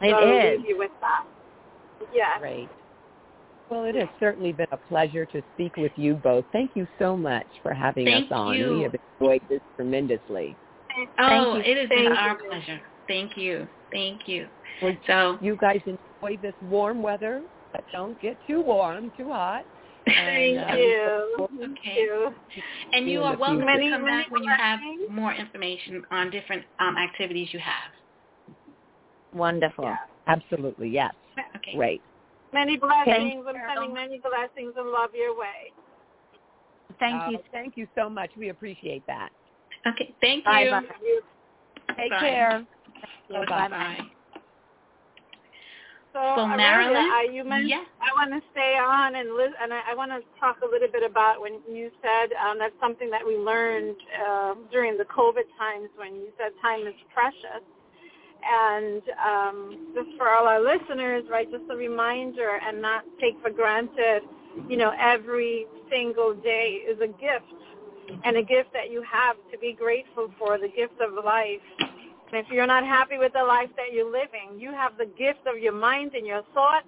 It 0.00 0.10
so 0.10 0.16
I'll 0.16 0.52
is. 0.52 0.58
leave 0.58 0.68
you 0.68 0.78
with 0.78 0.90
that. 1.00 1.24
Yeah. 2.12 2.38
Great. 2.38 2.68
Well, 3.70 3.84
it 3.84 3.94
has 3.94 4.08
certainly 4.20 4.52
been 4.52 4.66
a 4.72 4.76
pleasure 4.76 5.24
to 5.26 5.42
speak 5.54 5.76
with 5.76 5.92
you 5.96 6.14
both. 6.14 6.44
Thank 6.52 6.72
you 6.74 6.86
so 6.98 7.16
much 7.16 7.46
for 7.62 7.72
having 7.72 8.04
Thank 8.04 8.26
us 8.26 8.32
on. 8.32 8.54
you. 8.54 8.74
We 8.74 8.82
have 8.82 8.94
enjoyed 9.20 9.40
this 9.48 9.60
tremendously. 9.76 10.54
Oh, 11.18 11.56
you. 11.56 11.62
it 11.64 11.78
has 11.78 11.88
been 11.88 12.12
our 12.12 12.38
you. 12.40 12.48
pleasure. 12.48 12.80
Thank 13.08 13.36
you. 13.36 13.66
Thank 13.90 14.28
you. 14.28 14.48
Well, 14.82 14.96
So, 15.06 15.38
you 15.40 15.56
guys 15.56 15.80
enjoy 15.86 16.36
this 16.42 16.54
warm 16.62 17.02
weather, 17.02 17.42
but 17.72 17.84
don't 17.92 18.20
get 18.20 18.36
too 18.46 18.60
warm, 18.60 19.10
too 19.16 19.28
hot. 19.28 19.64
Thank 20.06 20.18
And, 20.18 20.58
uh, 20.58 20.76
you. 20.76 21.34
look 21.38 21.50
Thank 21.58 21.78
Okay. 21.78 22.00
you. 22.00 22.34
and 22.92 23.08
you 23.08 23.20
are 23.22 23.36
welcome 23.36 23.66
future. 23.66 23.78
to 23.78 23.90
come 23.90 24.04
back 24.04 24.30
when 24.30 24.42
you 24.42 24.50
have 24.50 24.80
more 25.10 25.32
information 25.32 26.02
on 26.10 26.30
different 26.30 26.64
um, 26.78 26.96
activities 26.96 27.48
you 27.52 27.58
have. 27.58 27.92
Wonderful. 29.34 29.84
Yeah. 29.84 29.96
Absolutely, 30.26 30.88
yes. 30.88 31.12
Okay. 31.56 31.76
Great. 31.76 32.02
Many 32.52 32.76
blessings. 32.76 33.44
I'm 33.48 33.54
Carol. 33.54 33.74
sending 33.74 33.94
many 33.94 34.20
blessings 34.20 34.74
and 34.76 34.90
love 34.90 35.10
your 35.14 35.36
way. 35.36 35.72
Thank 37.00 37.22
Uh, 37.22 37.30
you. 37.32 37.38
Thank 37.50 37.76
you 37.76 37.86
so 37.94 38.08
much. 38.08 38.30
We 38.36 38.50
appreciate 38.50 39.06
that. 39.06 39.30
Okay. 39.86 40.14
Thank 40.20 40.44
you. 40.44 40.50
Bye, 40.50 40.70
bye. 40.70 41.94
Take 41.96 42.10
Bye. 42.10 42.20
care. 42.20 42.66
Bye 43.28 43.46
Bye-bye. 43.46 44.10
So, 46.14 46.22
So, 46.38 46.46
Marilyn? 46.48 46.96
I, 46.96 47.28
you 47.32 47.44
mentioned, 47.44 47.70
Yeah. 47.70 47.84
I 48.00 48.10
want 48.14 48.32
to 48.32 48.42
stay 48.52 48.78
on 48.78 49.16
and 49.16 49.34
li- 49.36 49.58
and 49.62 49.74
I, 49.74 49.80
I 49.92 49.94
want 49.94 50.12
to 50.12 50.22
talk 50.40 50.58
a 50.62 50.66
little 50.70 50.88
bit 50.88 51.02
about 51.04 51.40
when 51.42 51.60
you 51.68 51.90
said 52.02 52.32
um, 52.38 52.58
that's 52.58 52.78
something 52.80 53.10
that 53.10 53.26
we 53.26 53.36
learned 53.36 53.96
uh, 54.26 54.54
during 54.72 54.96
the 54.98 55.04
COVID 55.06 55.44
times 55.58 55.90
when 55.96 56.16
you 56.16 56.28
said 56.38 56.52
time 56.62 56.86
is 56.86 56.94
precious. 57.12 57.64
And 58.46 59.02
um, 59.24 59.58
just 59.94 60.10
for 60.18 60.30
all 60.30 60.46
our 60.46 60.60
listeners, 60.62 61.24
right, 61.30 61.50
just 61.50 61.64
a 61.70 61.76
reminder 61.76 62.60
and 62.66 62.80
not 62.82 63.04
take 63.20 63.34
for 63.42 63.50
granted, 63.50 64.22
you 64.68 64.76
know, 64.78 64.92
every 65.00 65.66
single 65.90 66.34
day 66.34 66.80
is 66.88 67.00
a 67.02 67.08
gift. 67.08 67.52
and 68.24 68.36
a 68.36 68.42
gift 68.42 68.72
that 68.72 68.90
you 68.90 69.02
have 69.10 69.36
to 69.52 69.58
be 69.58 69.72
grateful 69.72 70.28
for, 70.38 70.58
the 70.58 70.68
gift 70.68 70.94
of 71.00 71.12
life. 71.24 71.60
And 72.32 72.44
if 72.44 72.50
you're 72.50 72.66
not 72.66 72.84
happy 72.84 73.18
with 73.18 73.32
the 73.32 73.44
life 73.44 73.70
that 73.76 73.92
you're 73.92 74.10
living, 74.10 74.58
you 74.58 74.72
have 74.72 74.96
the 74.98 75.06
gift 75.06 75.46
of 75.46 75.58
your 75.58 75.72
mind 75.72 76.14
and 76.14 76.26
your 76.26 76.42
thoughts 76.54 76.86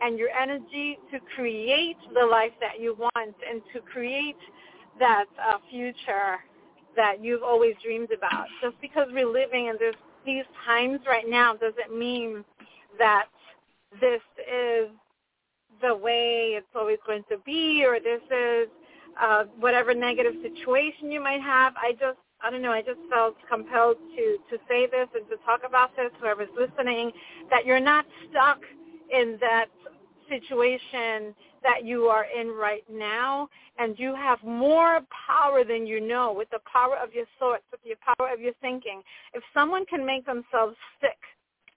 and 0.00 0.18
your 0.18 0.30
energy 0.30 0.98
to 1.10 1.18
create 1.34 1.96
the 2.14 2.24
life 2.24 2.52
that 2.60 2.80
you 2.80 2.94
want 2.94 3.34
and 3.48 3.62
to 3.72 3.80
create 3.80 4.36
that 4.98 5.26
uh, 5.42 5.58
future 5.70 6.38
that 6.96 7.22
you've 7.22 7.42
always 7.42 7.74
dreamed 7.82 8.10
about. 8.12 8.46
Just 8.62 8.80
because 8.80 9.08
we're 9.12 9.28
living 9.28 9.66
in 9.66 9.76
this, 9.78 9.94
these 10.26 10.44
times 10.66 11.00
right 11.06 11.28
now 11.28 11.54
doesn't 11.54 11.96
mean 11.96 12.44
that 12.98 13.26
this 14.00 14.20
is 14.38 14.88
the 15.80 15.94
way 15.94 16.54
it's 16.56 16.66
always 16.74 16.98
going 17.06 17.22
to 17.30 17.38
be 17.46 17.84
or 17.84 18.00
this 18.00 18.20
is 18.30 18.68
uh, 19.20 19.44
whatever 19.58 19.94
negative 19.94 20.34
situation 20.42 21.10
you 21.10 21.22
might 21.22 21.40
have. 21.40 21.74
I 21.76 21.92
just, 21.92 22.18
I 22.42 22.50
don't 22.50 22.62
know, 22.62 22.72
I 22.72 22.82
just 22.82 23.00
felt 23.10 23.36
compelled 23.50 23.96
to, 24.16 24.38
to 24.50 24.58
say 24.68 24.86
this 24.86 25.08
and 25.14 25.28
to 25.28 25.36
talk 25.44 25.62
about 25.66 25.94
this, 25.96 26.10
whoever's 26.20 26.48
listening, 26.56 27.10
that 27.50 27.66
you're 27.66 27.80
not 27.80 28.06
stuck 28.30 28.60
in 29.12 29.38
that 29.40 29.66
situation 30.28 31.34
that 31.62 31.84
you 31.84 32.04
are 32.04 32.26
in 32.38 32.48
right 32.48 32.84
now 32.90 33.48
and 33.78 33.98
you 33.98 34.14
have 34.14 34.42
more 34.44 35.00
power 35.26 35.64
than 35.64 35.86
you 35.86 36.00
know 36.00 36.32
with 36.32 36.48
the 36.50 36.60
power 36.70 36.96
of 36.96 37.12
your 37.12 37.24
thoughts, 37.38 37.62
with 37.70 37.80
the 37.82 37.94
power 38.16 38.32
of 38.32 38.40
your 38.40 38.52
thinking. 38.60 39.02
If 39.34 39.42
someone 39.54 39.86
can 39.86 40.04
make 40.04 40.26
themselves 40.26 40.76
sick 41.00 41.18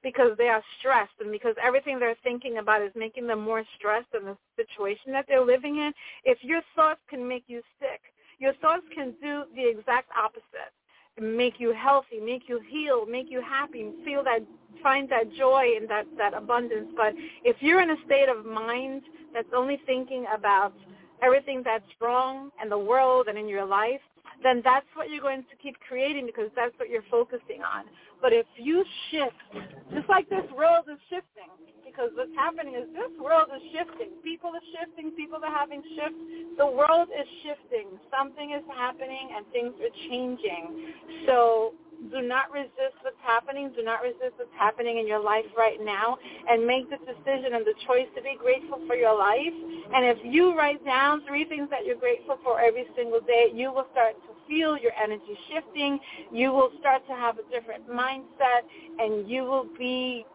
because 0.03 0.31
they 0.37 0.47
are 0.47 0.63
stressed 0.79 1.13
and 1.19 1.31
because 1.31 1.55
everything 1.63 1.99
they're 1.99 2.15
thinking 2.23 2.57
about 2.57 2.81
is 2.81 2.91
making 2.95 3.27
them 3.27 3.41
more 3.41 3.63
stressed 3.77 4.13
in 4.17 4.25
the 4.25 4.37
situation 4.55 5.11
that 5.11 5.25
they're 5.27 5.45
living 5.45 5.77
in, 5.77 5.91
if 6.23 6.39
your 6.41 6.61
thoughts 6.75 7.01
can 7.09 7.27
make 7.27 7.43
you 7.47 7.61
sick, 7.79 8.01
your 8.41 8.53
thoughts 8.55 8.83
can 8.93 9.13
do 9.21 9.43
the 9.55 9.69
exact 9.69 10.09
opposite 10.17 10.73
make 11.19 11.59
you 11.59 11.73
healthy, 11.73 12.19
make 12.19 12.43
you 12.47 12.59
heal, 12.69 13.05
make 13.05 13.29
you 13.29 13.41
happy, 13.41 13.91
feel 14.03 14.23
that, 14.23 14.39
find 14.81 15.09
that 15.09 15.31
joy 15.33 15.73
and 15.79 15.89
that, 15.89 16.05
that 16.17 16.33
abundance. 16.33 16.87
But 16.95 17.13
if 17.43 17.57
you're 17.59 17.81
in 17.81 17.91
a 17.91 17.97
state 18.05 18.29
of 18.29 18.45
mind 18.45 19.03
that's 19.33 19.49
only 19.55 19.79
thinking 19.85 20.25
about 20.33 20.73
everything 21.21 21.61
that's 21.63 21.85
wrong 21.99 22.49
in 22.61 22.69
the 22.69 22.77
world 22.77 23.27
and 23.27 23.37
in 23.37 23.47
your 23.47 23.65
life, 23.65 24.01
then 24.43 24.61
that's 24.63 24.85
what 24.95 25.09
you're 25.09 25.21
going 25.21 25.43
to 25.43 25.55
keep 25.61 25.75
creating 25.87 26.25
because 26.25 26.49
that's 26.55 26.73
what 26.77 26.89
you're 26.89 27.05
focusing 27.09 27.61
on. 27.61 27.85
But 28.21 28.33
if 28.33 28.45
you 28.57 28.83
shift, 29.09 29.65
just 29.93 30.07
like 30.09 30.29
this 30.29 30.45
world 30.55 30.85
is 30.91 30.99
shifting, 31.09 31.49
because 31.85 32.11
what's 32.15 32.33
happening 32.37 32.75
is 32.75 32.87
this 32.93 33.11
world 33.19 33.49
is 33.53 33.61
shifting. 33.73 34.15
People 34.23 34.51
are 34.55 34.67
shifting. 34.79 35.11
People 35.11 35.39
are 35.43 35.51
having 35.51 35.83
shifts. 35.97 36.21
The 36.57 36.65
world 36.65 37.09
is 37.11 37.27
shifting. 37.43 37.99
Something 38.07 38.55
is 38.55 38.63
happening 38.71 39.35
and 39.35 39.45
things 39.51 39.73
are 39.81 39.93
changing. 40.07 40.95
So 41.27 41.73
do 42.09 42.21
not 42.21 42.51
resist 42.51 42.97
what's 43.01 43.21
happening. 43.21 43.71
Do 43.75 43.83
not 43.83 44.01
resist 44.01 44.33
what's 44.37 44.57
happening 44.57 44.97
in 44.97 45.07
your 45.07 45.21
life 45.21 45.45
right 45.55 45.77
now 45.83 46.17
and 46.49 46.65
make 46.65 46.89
the 46.89 46.97
decision 46.97 47.53
and 47.53 47.65
the 47.65 47.75
choice 47.85 48.07
to 48.15 48.21
be 48.21 48.35
grateful 48.39 48.79
for 48.87 48.95
your 48.95 49.17
life. 49.17 49.53
And 49.93 50.05
if 50.05 50.17
you 50.23 50.57
write 50.57 50.83
down 50.83 51.21
three 51.27 51.45
things 51.45 51.69
that 51.69 51.85
you're 51.85 51.99
grateful 51.99 52.37
for 52.43 52.59
every 52.59 52.87
single 52.95 53.21
day, 53.21 53.51
you 53.53 53.71
will 53.71 53.85
start 53.91 54.15
to 54.23 54.33
feel 54.47 54.77
your 54.77 54.93
energy 55.01 55.37
shifting. 55.53 55.99
You 56.31 56.51
will 56.51 56.71
start 56.79 57.05
to 57.07 57.13
have 57.13 57.37
a 57.37 57.43
different 57.51 57.87
mindset 57.87 58.65
and 58.97 59.29
you 59.29 59.43
will 59.43 59.67
be 59.77 60.25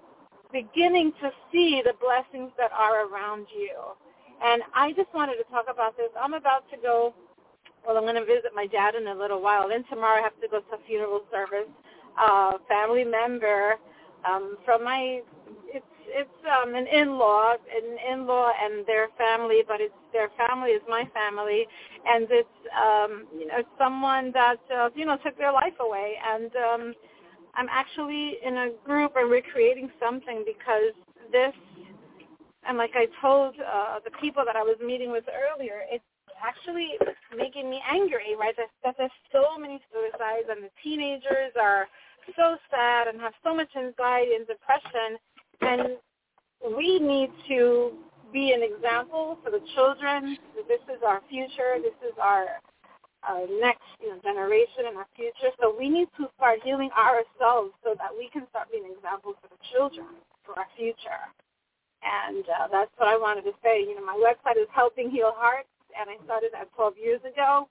beginning 0.53 1.13
to 1.21 1.31
see 1.51 1.83
the 1.85 1.95
blessings 2.01 2.53
that 2.59 2.71
are 2.73 3.09
around 3.09 3.47
you. 3.59 3.75
And 4.43 4.63
I 4.75 4.93
just 4.93 5.13
wanted 5.15 5.37
to 5.37 5.45
talk 5.51 5.67
about 5.69 5.97
this. 5.97 6.11
I'm 6.21 6.35
about 6.35 6.71
to 6.71 6.77
go 6.77 7.15
well, 7.87 7.97
I'm 7.97 8.03
going 8.03 8.17
to 8.17 8.25
visit 8.25 8.51
my 8.55 8.67
dad 8.67 8.95
in 8.95 9.07
a 9.07 9.15
little 9.15 9.41
while. 9.41 9.69
Then 9.69 9.85
tomorrow 9.89 10.19
I 10.19 10.23
have 10.23 10.39
to 10.41 10.49
go 10.49 10.61
to 10.61 10.75
a 10.75 10.87
funeral 10.87 11.23
service. 11.31 11.71
Uh, 12.19 12.55
family 12.67 13.05
member 13.05 13.75
um, 14.29 14.57
from 14.65 14.83
my 14.83 15.21
it's 15.67 15.85
it's 16.09 16.31
um, 16.49 16.75
an 16.75 16.87
in-law, 16.87 17.53
an 17.53 17.99
in-law 18.13 18.51
and 18.63 18.87
their 18.87 19.09
family, 19.19 19.63
but 19.67 19.81
it's 19.81 19.95
their 20.13 20.31
family 20.37 20.71
is 20.71 20.83
my 20.89 21.05
family, 21.13 21.67
and 22.07 22.27
it's 22.31 22.49
um, 22.73 23.27
you 23.39 23.47
know 23.47 23.63
someone 23.79 24.33
that 24.33 24.61
uh, 24.75 24.89
you 24.95 25.05
know 25.05 25.19
took 25.23 25.37
their 25.37 25.53
life 25.53 25.75
away, 25.81 26.15
and 26.25 26.51
um, 26.57 26.95
I'm 27.55 27.69
actually 27.71 28.39
in 28.45 28.57
a 28.57 28.69
group 28.85 29.13
and 29.17 29.29
we're 29.29 29.43
creating 29.43 29.91
something 30.01 30.45
because 30.47 30.95
this, 31.33 31.55
and 32.67 32.79
like 32.79 32.93
I 32.95 33.07
told 33.21 33.55
uh, 33.61 33.99
the 34.05 34.11
people 34.21 34.45
that 34.47 34.57
I 34.57 34.63
was 34.63 34.77
meeting 34.85 35.11
with 35.11 35.25
earlier, 35.29 35.83
it's 35.91 36.05
actually 36.43 36.99
making 37.37 37.71
me 37.71 37.81
angry, 37.89 38.37
right? 38.39 38.55
That, 38.57 38.71
that 38.85 38.95
there's 38.99 39.11
so 39.33 39.59
many 39.59 39.81
suicides 39.91 40.49
and 40.51 40.65
the 40.65 40.71
teenagers 40.83 41.53
are 41.61 41.87
so 42.35 42.57
sad 42.71 43.09
and 43.09 43.21
have 43.21 43.35
so 43.45 43.55
much 43.55 43.71
anxiety 43.77 44.35
and 44.35 44.47
depression. 44.47 45.19
And 45.61 45.97
we 46.77 46.99
need 46.99 47.31
to 47.49 47.93
be 48.33 48.53
an 48.53 48.63
example 48.63 49.39
for 49.45 49.51
the 49.51 49.63
children. 49.75 50.37
This 50.69 50.83
is 50.91 51.03
our 51.07 51.23
future. 51.29 51.79
This 51.83 51.97
is 52.03 52.15
our 52.21 52.61
our 53.27 53.43
next 53.59 53.83
you 53.99 54.07
know, 54.07 54.19
generation 54.23 54.87
and 54.87 54.97
our 54.97 55.09
future. 55.17 55.51
So 55.59 55.75
we 55.75 55.89
need 55.89 56.07
to 56.17 56.31
start 56.39 56.61
healing 56.63 56.91
ourselves 56.95 57.75
so 57.83 57.99
that 57.99 58.15
we 58.15 58.31
can 58.31 58.47
start 58.51 58.71
being 58.71 58.87
examples 58.87 59.35
for 59.43 59.51
the 59.51 59.59
children, 59.75 60.07
for 60.47 60.55
our 60.55 60.71
future. 60.79 61.27
And 62.07 62.47
uh, 62.47 62.71
that's 62.71 62.93
what 62.99 63.09
I 63.09 63.19
wanted 63.19 63.43
to 63.51 63.55
say. 63.65 63.83
You 63.83 63.99
know, 63.99 64.07
my 64.07 64.15
website 64.15 64.61
is 64.63 64.71
Helping 64.71 65.11
Heal 65.11 65.35
Hearts 65.35 65.67
and 65.99 66.11
I 66.11 66.23
started 66.25 66.51
that 66.53 66.73
12 66.75 66.95
years 66.99 67.21
ago. 67.25 67.69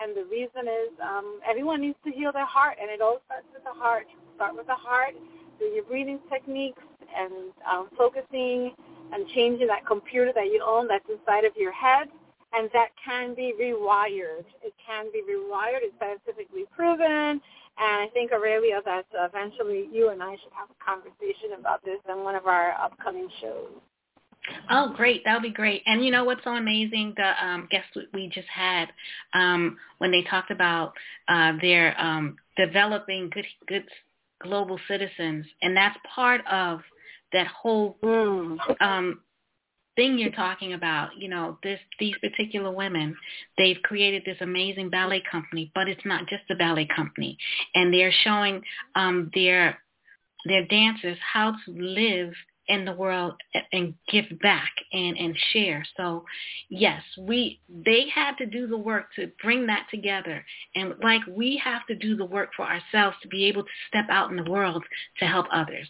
And 0.00 0.16
the 0.16 0.24
reason 0.24 0.64
is 0.64 0.90
um, 1.02 1.40
everyone 1.48 1.82
needs 1.82 1.98
to 2.04 2.10
heal 2.10 2.32
their 2.32 2.46
heart, 2.46 2.78
and 2.80 2.90
it 2.90 3.00
all 3.00 3.20
starts 3.26 3.46
with 3.52 3.64
the 3.64 3.72
heart. 3.72 4.06
Start 4.36 4.56
with 4.56 4.66
the 4.66 4.74
heart, 4.74 5.14
do 5.58 5.66
your 5.66 5.84
breathing 5.84 6.20
techniques, 6.30 6.82
and 7.14 7.52
um, 7.70 7.88
focusing 7.98 8.72
and 9.12 9.28
changing 9.34 9.66
that 9.66 9.84
computer 9.86 10.32
that 10.34 10.46
you 10.46 10.62
own 10.64 10.88
that's 10.88 11.04
inside 11.10 11.44
of 11.44 11.52
your 11.56 11.72
head, 11.72 12.08
and 12.52 12.70
that 12.72 12.88
can 13.04 13.34
be 13.34 13.52
rewired. 13.60 14.46
It 14.62 14.72
can 14.84 15.12
be 15.12 15.22
rewired. 15.22 15.82
It's 15.82 15.94
scientifically 15.98 16.64
proven. 16.74 17.40
And 17.78 17.96
I 18.02 18.08
think, 18.12 18.32
Aurelia, 18.32 18.80
that 18.84 19.06
eventually 19.14 19.88
you 19.92 20.10
and 20.10 20.22
I 20.22 20.32
should 20.32 20.52
have 20.52 20.68
a 20.70 20.84
conversation 20.84 21.58
about 21.58 21.84
this 21.84 21.98
in 22.08 22.24
one 22.24 22.34
of 22.34 22.46
our 22.46 22.72
upcoming 22.72 23.28
shows. 23.40 23.70
Oh, 24.70 24.92
great. 24.96 25.22
That 25.24 25.34
would 25.34 25.42
be 25.42 25.50
great. 25.50 25.82
And 25.86 26.04
you 26.04 26.10
know 26.10 26.24
what's 26.24 26.44
so 26.44 26.54
amazing? 26.56 27.14
The 27.16 27.44
um, 27.44 27.68
guest 27.70 27.86
we 28.14 28.28
just 28.28 28.48
had 28.48 28.88
um, 29.34 29.76
when 29.98 30.10
they 30.10 30.22
talked 30.22 30.50
about 30.50 30.92
uh, 31.28 31.52
their 31.60 31.98
um, 32.00 32.36
developing 32.56 33.30
good, 33.30 33.46
good 33.66 33.84
global 34.42 34.78
citizens, 34.88 35.46
and 35.62 35.76
that's 35.76 35.96
part 36.14 36.40
of 36.50 36.80
that 37.32 37.46
whole 37.48 37.98
mm. 38.02 38.58
um, 38.80 39.20
thing 39.96 40.18
you're 40.18 40.32
talking 40.32 40.72
about. 40.72 41.10
You 41.18 41.28
know, 41.28 41.58
this 41.62 41.78
these 41.98 42.14
particular 42.20 42.70
women, 42.70 43.14
they've 43.58 43.80
created 43.82 44.22
this 44.24 44.38
amazing 44.40 44.90
ballet 44.90 45.22
company, 45.30 45.70
but 45.74 45.88
it's 45.88 46.04
not 46.04 46.28
just 46.28 46.44
a 46.50 46.56
ballet 46.56 46.88
company, 46.94 47.36
and 47.74 47.92
they're 47.92 48.14
showing 48.24 48.62
um, 48.94 49.30
their 49.34 49.78
their 50.46 50.64
dancers 50.66 51.18
how 51.20 51.52
to 51.52 51.72
live 51.72 52.32
in 52.70 52.84
the 52.84 52.92
world 52.92 53.34
and 53.72 53.94
give 54.08 54.24
back 54.40 54.70
and, 54.92 55.16
and 55.18 55.36
share. 55.52 55.84
So 55.96 56.24
yes, 56.68 57.02
we 57.18 57.60
they 57.68 58.06
had 58.14 58.36
to 58.36 58.46
do 58.46 58.66
the 58.66 58.78
work 58.78 59.06
to 59.16 59.30
bring 59.42 59.66
that 59.66 59.86
together. 59.90 60.44
And 60.74 60.94
like 61.02 61.22
we 61.28 61.60
have 61.62 61.86
to 61.88 61.94
do 61.96 62.16
the 62.16 62.24
work 62.24 62.50
for 62.56 62.64
ourselves 62.64 63.16
to 63.22 63.28
be 63.28 63.44
able 63.46 63.64
to 63.64 63.70
step 63.88 64.06
out 64.08 64.30
in 64.30 64.36
the 64.36 64.50
world 64.50 64.84
to 65.18 65.26
help 65.26 65.46
others. 65.52 65.88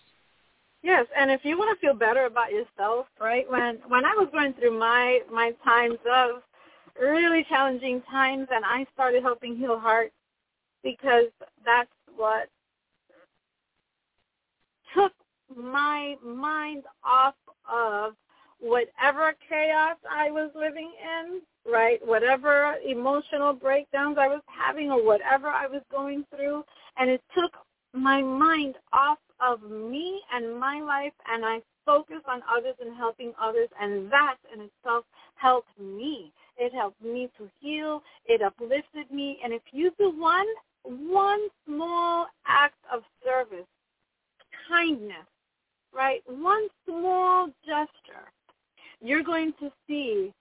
Yes, 0.82 1.06
and 1.14 1.30
if 1.30 1.44
you 1.44 1.58
want 1.58 1.78
to 1.78 1.86
feel 1.86 1.94
better 1.94 2.24
about 2.24 2.50
yourself, 2.50 3.06
right? 3.20 3.48
When 3.50 3.78
when 3.88 4.06
I 4.06 4.14
was 4.16 4.28
going 4.32 4.54
through 4.54 4.78
my 4.78 5.20
my 5.30 5.52
times 5.62 5.98
of 6.10 6.42
really 6.98 7.44
challenging 7.48 8.02
times 8.10 8.48
and 8.50 8.64
I 8.64 8.86
started 8.94 9.22
helping 9.22 9.56
heal 9.56 9.78
hearts 9.78 10.14
because 10.82 11.26
that's 11.64 11.90
what 12.16 12.48
took 14.94 15.12
my 15.56 16.16
mind 16.24 16.84
off 17.04 17.34
of 17.70 18.14
whatever 18.60 19.34
chaos 19.48 19.96
I 20.10 20.30
was 20.30 20.50
living 20.54 20.92
in, 21.02 21.40
right? 21.70 21.98
Whatever 22.06 22.76
emotional 22.86 23.52
breakdowns 23.52 24.18
I 24.18 24.28
was 24.28 24.42
having 24.46 24.90
or 24.90 25.04
whatever 25.04 25.48
I 25.48 25.66
was 25.66 25.82
going 25.90 26.24
through. 26.34 26.64
And 26.98 27.10
it 27.10 27.22
took 27.34 27.52
my 27.94 28.22
mind 28.22 28.76
off 28.92 29.18
of 29.40 29.62
me 29.70 30.20
and 30.32 30.58
my 30.58 30.80
life 30.80 31.14
and 31.26 31.44
I 31.44 31.60
focused 31.86 32.26
on 32.28 32.42
others 32.48 32.74
and 32.80 32.94
helping 32.96 33.32
others 33.40 33.68
and 33.80 34.10
that 34.12 34.36
in 34.54 34.60
itself 34.60 35.04
helped 35.34 35.78
me. 35.78 36.32
It 36.58 36.74
helped 36.74 37.02
me 37.02 37.30
to 37.38 37.48
heal. 37.60 38.02
It 38.26 38.42
uplifted 38.42 39.10
me. 39.10 39.38
And 39.42 39.52
if 39.52 39.62
you 39.72 39.90
do 39.98 40.10
one 40.10 40.46
one 40.82 41.48
small 41.66 42.26
act 42.46 42.78
of 42.92 43.02
service, 43.24 43.66
kindness, 44.68 45.26
right? 45.94 46.22
One 46.26 46.68
small 46.86 47.48
gesture, 47.64 48.30
you're 49.00 49.22
going 49.22 49.52
to 49.60 49.70
see 49.86 50.32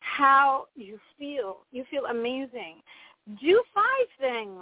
how 0.00 0.66
you 0.74 0.98
feel. 1.18 1.58
You 1.70 1.84
feel 1.90 2.06
amazing. 2.06 2.76
do 3.40 3.62
five 3.74 4.08
things 4.18 4.60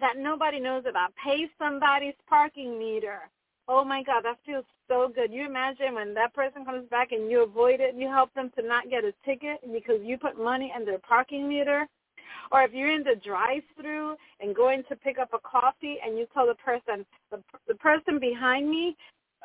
that 0.00 0.14
nobody 0.16 0.60
knows 0.60 0.84
about. 0.88 1.12
Pay 1.22 1.48
somebody's 1.58 2.14
parking 2.28 2.78
meter. 2.78 3.20
Oh 3.68 3.84
my 3.84 4.02
God, 4.02 4.22
that 4.24 4.38
feels 4.44 4.64
so 4.88 5.10
good. 5.14 5.32
You 5.32 5.46
imagine 5.46 5.94
when 5.94 6.14
that 6.14 6.34
person 6.34 6.64
comes 6.64 6.88
back 6.88 7.12
and 7.12 7.30
you 7.30 7.42
avoid 7.42 7.80
it, 7.80 7.94
you 7.94 8.08
help 8.08 8.32
them 8.34 8.50
to 8.58 8.66
not 8.66 8.90
get 8.90 9.04
a 9.04 9.12
ticket 9.24 9.60
because 9.72 10.00
you 10.02 10.18
put 10.18 10.36
money 10.36 10.72
in 10.76 10.84
their 10.84 10.98
parking 10.98 11.48
meter. 11.48 11.86
Or 12.50 12.62
if 12.62 12.72
you're 12.72 12.92
in 12.92 13.04
the 13.04 13.20
drive-through 13.24 14.16
and 14.40 14.54
going 14.54 14.82
to 14.88 14.96
pick 14.96 15.18
up 15.18 15.30
a 15.32 15.38
coffee 15.38 15.96
and 16.04 16.18
you 16.18 16.26
tell 16.34 16.46
the 16.46 16.54
person, 16.54 17.06
the, 17.30 17.42
the 17.68 17.74
person 17.76 18.18
behind 18.18 18.68
me, 18.68 18.96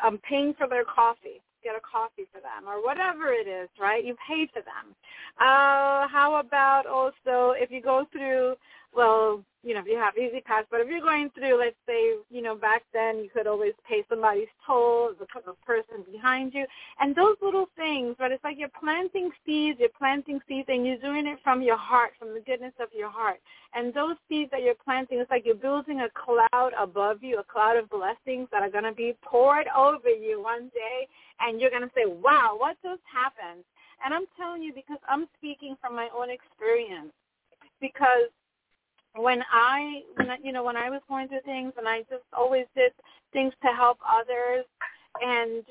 I'm 0.03 0.17
paying 0.19 0.53
for 0.57 0.67
their 0.67 0.85
coffee 0.85 1.41
get 1.63 1.75
a 1.75 1.81
coffee 1.81 2.27
for 2.31 2.39
them 2.39 2.69
or 2.69 2.81
whatever 2.81 3.33
it 3.33 3.47
is, 3.47 3.67
right? 3.79 4.05
You 4.05 4.15
pay 4.25 4.47
for 4.53 4.61
them. 4.61 4.95
Uh, 5.37 6.07
how 6.07 6.39
about 6.39 6.85
also 6.85 7.55
if 7.57 7.71
you 7.71 7.81
go 7.81 8.05
through 8.11 8.55
well, 8.95 9.43
you 9.67 9.73
know, 9.73 9.81
if 9.81 9.85
you 9.87 9.97
have 9.97 10.17
E-ZPass, 10.17 10.63
but 10.71 10.79
if 10.79 10.87
you're 10.87 11.01
going 11.01 11.29
through, 11.31 11.59
let's 11.59 11.75
say, 11.85 12.13
you 12.29 12.41
know, 12.41 12.55
back 12.55 12.83
then 12.93 13.17
you 13.19 13.29
could 13.29 13.47
always 13.47 13.73
pay 13.85 14.01
somebody's 14.07 14.47
toll, 14.65 15.11
the 15.19 15.25
person 15.65 16.05
behind 16.09 16.53
you, 16.53 16.65
and 17.01 17.13
those 17.13 17.35
little 17.41 17.67
things, 17.75 18.15
but 18.17 18.31
it's 18.31 18.43
like 18.45 18.57
you're 18.57 18.69
planting 18.79 19.29
seeds, 19.45 19.77
you're 19.77 19.89
planting 19.97 20.39
seeds, 20.47 20.69
and 20.69 20.87
you're 20.87 20.99
doing 20.99 21.27
it 21.27 21.37
from 21.43 21.61
your 21.61 21.75
heart, 21.75 22.11
from 22.17 22.33
the 22.33 22.39
goodness 22.39 22.71
of 22.79 22.87
your 22.97 23.09
heart. 23.09 23.41
And 23.75 23.93
those 23.93 24.15
seeds 24.29 24.51
that 24.51 24.63
you're 24.63 24.81
planting, 24.85 25.19
it's 25.19 25.29
like 25.29 25.45
you're 25.45 25.55
building 25.55 25.99
a 25.99 26.09
cloud 26.15 26.71
above 26.79 27.21
you, 27.21 27.39
a 27.39 27.43
cloud 27.43 27.75
of 27.75 27.89
blessings 27.89 28.47
that 28.53 28.63
are 28.63 28.71
going 28.71 28.85
to 28.85 28.93
be 28.93 29.17
poured 29.21 29.67
over 29.75 30.07
you 30.07 30.41
one 30.41 30.71
day, 30.73 31.09
and 31.41 31.59
you're 31.59 31.71
going 31.71 31.83
to 31.83 31.91
say, 31.93 32.05
wow, 32.05 32.55
what 32.57 32.77
just 32.81 33.01
happened? 33.03 33.65
And 34.05 34.13
I'm 34.13 34.27
telling 34.37 34.63
you 34.63 34.71
because 34.73 34.99
I'm 35.09 35.27
speaking 35.37 35.75
from 35.81 35.93
my 35.93 36.07
own 36.15 36.29
experience 36.29 37.11
because 37.81 38.31
when 39.17 39.41
I, 39.51 40.01
when 40.15 40.29
I, 40.29 40.37
you 40.43 40.51
know, 40.51 40.63
when 40.63 40.77
I 40.77 40.89
was 40.89 41.01
going 41.07 41.27
through 41.27 41.41
things, 41.45 41.73
and 41.77 41.87
I 41.87 41.99
just 42.01 42.23
always 42.33 42.65
did 42.75 42.91
things 43.33 43.53
to 43.63 43.69
help 43.73 43.99
others, 44.07 44.65
and 45.21 45.63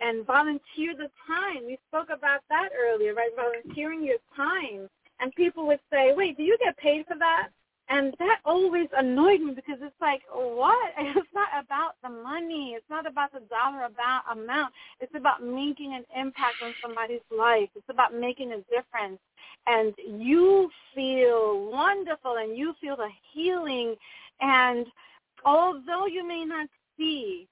and 0.00 0.26
volunteer 0.26 0.94
the 0.96 1.10
time. 1.26 1.66
We 1.66 1.78
spoke 1.88 2.08
about 2.12 2.40
that 2.48 2.70
earlier, 2.76 3.14
right? 3.14 3.30
Volunteering 3.36 4.04
your 4.04 4.18
time, 4.36 4.88
and 5.20 5.34
people 5.34 5.66
would 5.66 5.80
say, 5.90 6.12
"Wait, 6.14 6.36
do 6.36 6.42
you 6.42 6.56
get 6.62 6.76
paid 6.78 7.06
for 7.06 7.16
that?" 7.18 7.48
And 7.90 8.14
that 8.18 8.40
always 8.44 8.88
annoyed 8.96 9.40
me 9.40 9.52
because 9.52 9.78
it's 9.82 10.00
like, 10.00 10.22
what? 10.32 10.92
It's 10.98 11.34
not 11.34 11.48
about 11.58 11.94
the 12.02 12.08
money. 12.08 12.74
It's 12.76 12.88
not 12.88 13.06
about 13.06 13.32
the 13.32 13.40
dollar 13.50 13.84
about 13.84 14.22
amount. 14.30 14.72
It's 15.00 15.14
about 15.14 15.42
making 15.42 15.94
an 15.94 16.04
impact 16.18 16.56
on 16.62 16.74
somebody's 16.80 17.20
life. 17.36 17.68
It's 17.74 17.88
about 17.88 18.14
making 18.14 18.52
a 18.52 18.58
difference. 18.74 19.18
And 19.66 19.94
you 19.98 20.70
feel 20.94 21.70
wonderful 21.70 22.36
and 22.36 22.56
you 22.56 22.74
feel 22.80 22.96
the 22.96 23.08
healing. 23.32 23.96
And 24.40 24.86
although 25.44 26.06
you 26.06 26.26
may 26.26 26.44
not 26.44 26.68
see 26.96 27.48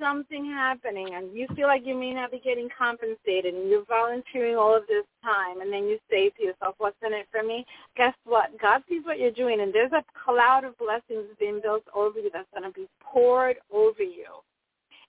something 0.00 0.44
happening 0.46 1.14
and 1.14 1.36
you 1.36 1.46
feel 1.54 1.66
like 1.66 1.86
you 1.86 1.94
may 1.94 2.12
not 2.12 2.30
be 2.30 2.38
getting 2.38 2.68
compensated 2.76 3.54
and 3.54 3.68
you're 3.68 3.84
volunteering 3.84 4.56
all 4.56 4.76
of 4.76 4.86
this 4.86 5.04
time 5.22 5.60
and 5.60 5.72
then 5.72 5.84
you 5.84 5.98
say 6.10 6.30
to 6.30 6.42
yourself, 6.42 6.74
what's 6.78 6.96
in 7.04 7.12
it 7.12 7.26
for 7.30 7.42
me? 7.42 7.64
Guess 7.96 8.14
what? 8.24 8.58
God 8.60 8.82
sees 8.88 9.04
what 9.04 9.18
you're 9.18 9.30
doing 9.30 9.60
and 9.60 9.72
there's 9.72 9.92
a 9.92 10.04
cloud 10.24 10.64
of 10.64 10.76
blessings 10.78 11.26
being 11.38 11.60
built 11.62 11.84
over 11.94 12.18
you 12.18 12.30
that's 12.32 12.48
going 12.52 12.70
to 12.70 12.78
be 12.78 12.86
poured 13.00 13.56
over 13.72 14.02
you. 14.02 14.26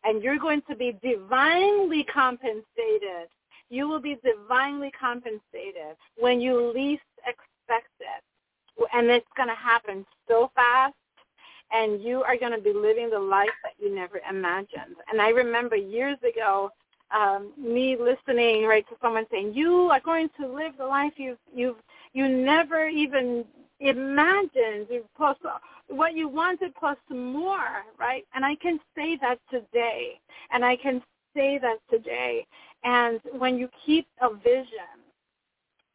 And 0.03 0.23
you're 0.23 0.39
going 0.39 0.61
to 0.69 0.75
be 0.75 0.97
divinely 1.03 2.03
compensated. 2.03 3.27
You 3.69 3.87
will 3.87 3.99
be 3.99 4.17
divinely 4.23 4.91
compensated 4.97 5.97
when 6.17 6.39
you 6.39 6.71
least 6.73 7.03
expect 7.19 7.91
it. 7.99 8.23
And 8.93 9.09
it's 9.09 9.27
going 9.35 9.49
to 9.49 9.55
happen 9.55 10.05
so 10.27 10.51
fast 10.55 10.93
and 11.71 12.01
you 12.01 12.23
are 12.23 12.37
going 12.37 12.53
to 12.53 12.61
be 12.61 12.73
living 12.73 13.09
the 13.09 13.19
life 13.19 13.49
that 13.63 13.73
you 13.79 13.93
never 13.93 14.21
imagined. 14.29 14.95
And 15.11 15.21
I 15.21 15.29
remember 15.29 15.75
years 15.75 16.17
ago 16.23 16.71
um, 17.15 17.53
me 17.57 17.97
listening 17.97 18.65
right 18.65 18.87
to 18.89 18.95
someone 19.01 19.25
saying, 19.31 19.53
"You 19.53 19.89
are 19.91 20.01
going 20.01 20.29
to 20.39 20.47
live 20.47 20.73
the 20.77 20.85
life 20.85 21.13
you've 21.17 21.37
you've 21.53 21.77
you 22.13 22.27
never 22.27 22.87
even 22.87 23.45
imagined. 23.79 24.87
Plus 25.15 25.37
what 25.87 26.15
you 26.15 26.27
wanted 26.27 26.75
plus 26.75 26.97
more, 27.09 27.83
right?" 27.97 28.25
And 28.33 28.43
I 28.45 28.55
can 28.55 28.79
say 28.95 29.17
that 29.21 29.39
today, 29.49 30.19
and 30.51 30.65
I 30.65 30.75
can 30.75 31.01
say 31.33 31.57
that 31.59 31.77
today. 31.89 32.45
And 32.83 33.21
when 33.37 33.57
you 33.57 33.69
keep 33.85 34.07
a 34.21 34.33
vision 34.33 34.96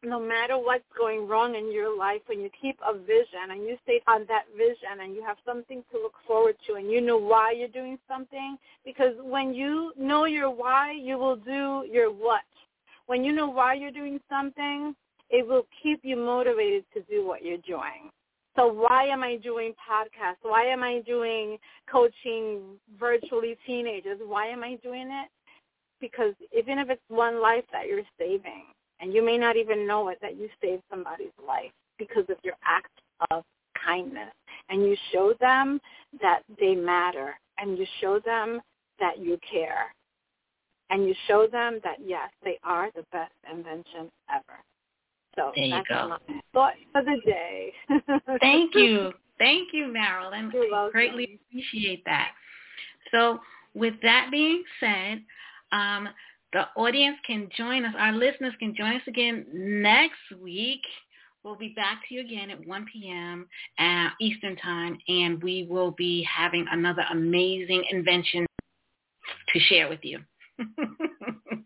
no 0.03 0.19
matter 0.19 0.57
what's 0.57 0.83
going 0.97 1.27
wrong 1.27 1.55
in 1.55 1.71
your 1.71 1.97
life, 1.97 2.21
when 2.27 2.41
you 2.41 2.49
keep 2.61 2.77
a 2.87 2.97
vision 2.97 3.51
and 3.51 3.63
you 3.63 3.77
stay 3.83 4.01
on 4.07 4.25
that 4.27 4.43
vision 4.57 5.01
and 5.01 5.15
you 5.15 5.23
have 5.23 5.37
something 5.45 5.83
to 5.91 5.97
look 5.97 6.13
forward 6.27 6.55
to 6.67 6.75
and 6.75 6.91
you 6.91 7.01
know 7.01 7.17
why 7.17 7.51
you're 7.51 7.67
doing 7.67 7.97
something, 8.07 8.57
because 8.85 9.13
when 9.21 9.53
you 9.53 9.93
know 9.97 10.25
your 10.25 10.49
why, 10.49 10.91
you 10.91 11.17
will 11.17 11.37
do 11.37 11.85
your 11.89 12.09
what. 12.11 12.41
When 13.07 13.23
you 13.23 13.31
know 13.31 13.47
why 13.47 13.73
you're 13.75 13.91
doing 13.91 14.19
something, 14.29 14.95
it 15.29 15.47
will 15.47 15.65
keep 15.81 16.01
you 16.03 16.15
motivated 16.15 16.85
to 16.93 17.01
do 17.03 17.25
what 17.25 17.43
you're 17.43 17.57
doing. 17.65 18.11
So 18.55 18.67
why 18.67 19.05
am 19.05 19.23
I 19.23 19.37
doing 19.37 19.73
podcasts? 19.73 20.43
Why 20.43 20.65
am 20.65 20.83
I 20.83 21.01
doing 21.05 21.57
coaching 21.91 22.61
virtually 22.99 23.57
teenagers? 23.65 24.19
Why 24.23 24.47
am 24.47 24.63
I 24.63 24.75
doing 24.83 25.09
it? 25.09 25.29
Because 25.99 26.33
even 26.55 26.77
if 26.77 26.89
it's 26.89 27.01
one 27.07 27.41
life 27.41 27.63
that 27.71 27.87
you're 27.87 28.03
saving, 28.19 28.65
and 28.99 29.13
you 29.13 29.23
may 29.23 29.37
not 29.37 29.55
even 29.57 29.87
know 29.87 30.09
it 30.09 30.19
that 30.21 30.37
you 30.37 30.49
saved 30.61 30.83
somebody's 30.89 31.33
life 31.45 31.71
because 31.97 32.25
of 32.29 32.37
your 32.43 32.55
act 32.63 32.91
of 33.31 33.43
kindness. 33.85 34.31
And 34.69 34.83
you 34.83 34.95
show 35.11 35.33
them 35.39 35.79
that 36.21 36.41
they 36.59 36.75
matter. 36.75 37.37
And 37.57 37.77
you 37.77 37.85
show 38.01 38.19
them 38.19 38.61
that 38.99 39.19
you 39.19 39.37
care. 39.49 39.93
And 40.89 41.07
you 41.07 41.13
show 41.27 41.47
them 41.51 41.79
that, 41.83 41.97
yes, 42.03 42.29
they 42.43 42.57
are 42.63 42.89
the 42.95 43.05
best 43.11 43.33
invention 43.51 44.09
ever. 44.29 44.59
So 45.35 45.51
there 45.55 45.65
you 45.65 45.83
go. 45.89 46.09
my 46.09 46.39
thought 46.53 46.73
for 46.91 47.01
the 47.03 47.19
day. 47.25 47.73
Thank 48.39 48.75
you. 48.75 49.11
Thank 49.39 49.69
you, 49.73 49.91
Marilyn. 49.91 50.51
I 50.53 50.89
greatly 50.91 51.39
appreciate 51.49 52.05
that. 52.05 52.29
So 53.11 53.39
with 53.73 53.95
that 54.03 54.27
being 54.31 54.63
said, 54.79 55.23
um, 55.71 56.07
the 56.53 56.67
audience 56.75 57.17
can 57.25 57.49
join 57.55 57.83
us. 57.83 57.93
Our 57.97 58.13
listeners 58.13 58.53
can 58.59 58.75
join 58.75 58.95
us 58.95 59.01
again 59.07 59.45
next 59.51 60.21
week. 60.41 60.81
We'll 61.43 61.57
be 61.57 61.73
back 61.75 62.03
to 62.07 62.15
you 62.15 62.21
again 62.21 62.49
at 62.51 62.65
1 62.65 62.85
p.m. 62.93 63.47
Uh, 63.77 64.09
Eastern 64.21 64.55
Time, 64.55 64.97
and 65.09 65.43
we 65.43 65.67
will 65.69 65.91
be 65.91 66.23
having 66.23 66.65
another 66.71 67.03
amazing 67.11 67.83
invention 67.91 68.45
to 69.49 69.59
share 69.59 69.89
with 69.89 69.99
you. 70.03 70.19
awesome. 70.59 71.65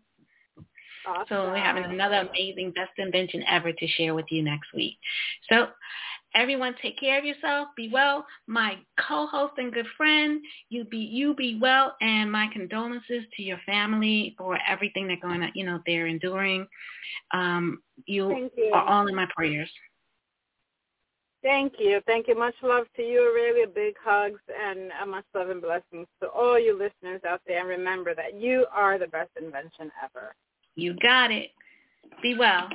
So 1.28 1.50
we're 1.50 1.56
having 1.56 1.84
another 1.84 2.28
amazing 2.28 2.72
best 2.72 2.90
invention 2.98 3.42
ever 3.48 3.72
to 3.72 3.86
share 3.86 4.14
with 4.14 4.26
you 4.30 4.42
next 4.42 4.74
week. 4.74 4.98
So 5.48 5.68
Everyone 6.34 6.74
take 6.82 6.98
care 6.98 7.18
of 7.18 7.24
yourself. 7.24 7.68
Be 7.76 7.88
well. 7.92 8.26
My 8.46 8.76
co-host 9.06 9.54
and 9.56 9.72
good 9.72 9.86
friend, 9.96 10.40
you 10.68 10.84
be 10.84 10.98
you 10.98 11.34
be 11.34 11.58
well, 11.60 11.96
and 12.00 12.30
my 12.30 12.48
condolences 12.52 13.24
to 13.36 13.42
your 13.42 13.58
family 13.64 14.34
for 14.36 14.58
everything 14.68 15.06
they're 15.06 15.16
going 15.20 15.40
to, 15.40 15.48
you 15.54 15.64
know, 15.64 15.80
they're 15.86 16.06
enduring. 16.06 16.66
Um, 17.32 17.82
you, 18.06 18.50
you, 18.56 18.72
are 18.74 18.86
all 18.86 19.06
in 19.06 19.14
my 19.14 19.26
prayers. 19.34 19.70
Thank 21.42 21.74
you. 21.78 22.00
Thank 22.06 22.26
you. 22.26 22.36
Much 22.36 22.54
love 22.62 22.86
to 22.96 23.02
you, 23.02 23.20
Aurelia. 23.20 23.66
Big 23.72 23.94
hugs 24.04 24.40
and 24.60 24.90
uh, 25.00 25.06
much 25.06 25.24
love 25.34 25.50
and 25.50 25.62
blessings 25.62 26.06
to 26.20 26.28
all 26.28 26.58
you 26.58 26.76
listeners 26.76 27.20
out 27.28 27.40
there. 27.46 27.60
And 27.60 27.68
remember 27.68 28.14
that 28.14 28.40
you 28.40 28.66
are 28.74 28.98
the 28.98 29.06
best 29.06 29.30
invention 29.40 29.90
ever. 30.04 30.34
You 30.74 30.94
got 31.00 31.30
it. 31.30 31.50
Be 32.22 32.36
well. 32.36 32.68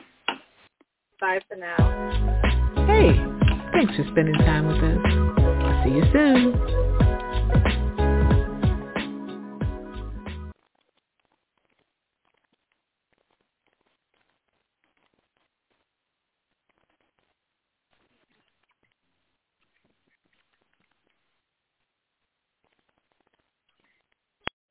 Bye 1.20 1.40
for 1.50 1.56
now. 1.56 2.86
Hey. 2.88 3.33
Thanks 3.74 3.96
for 3.98 4.06
spending 4.12 4.36
time 4.36 4.68
with 4.68 4.78
us. 4.78 5.00
I'll 5.64 5.84
see 5.86 5.92
you 5.92 6.04
soon. 6.14 6.93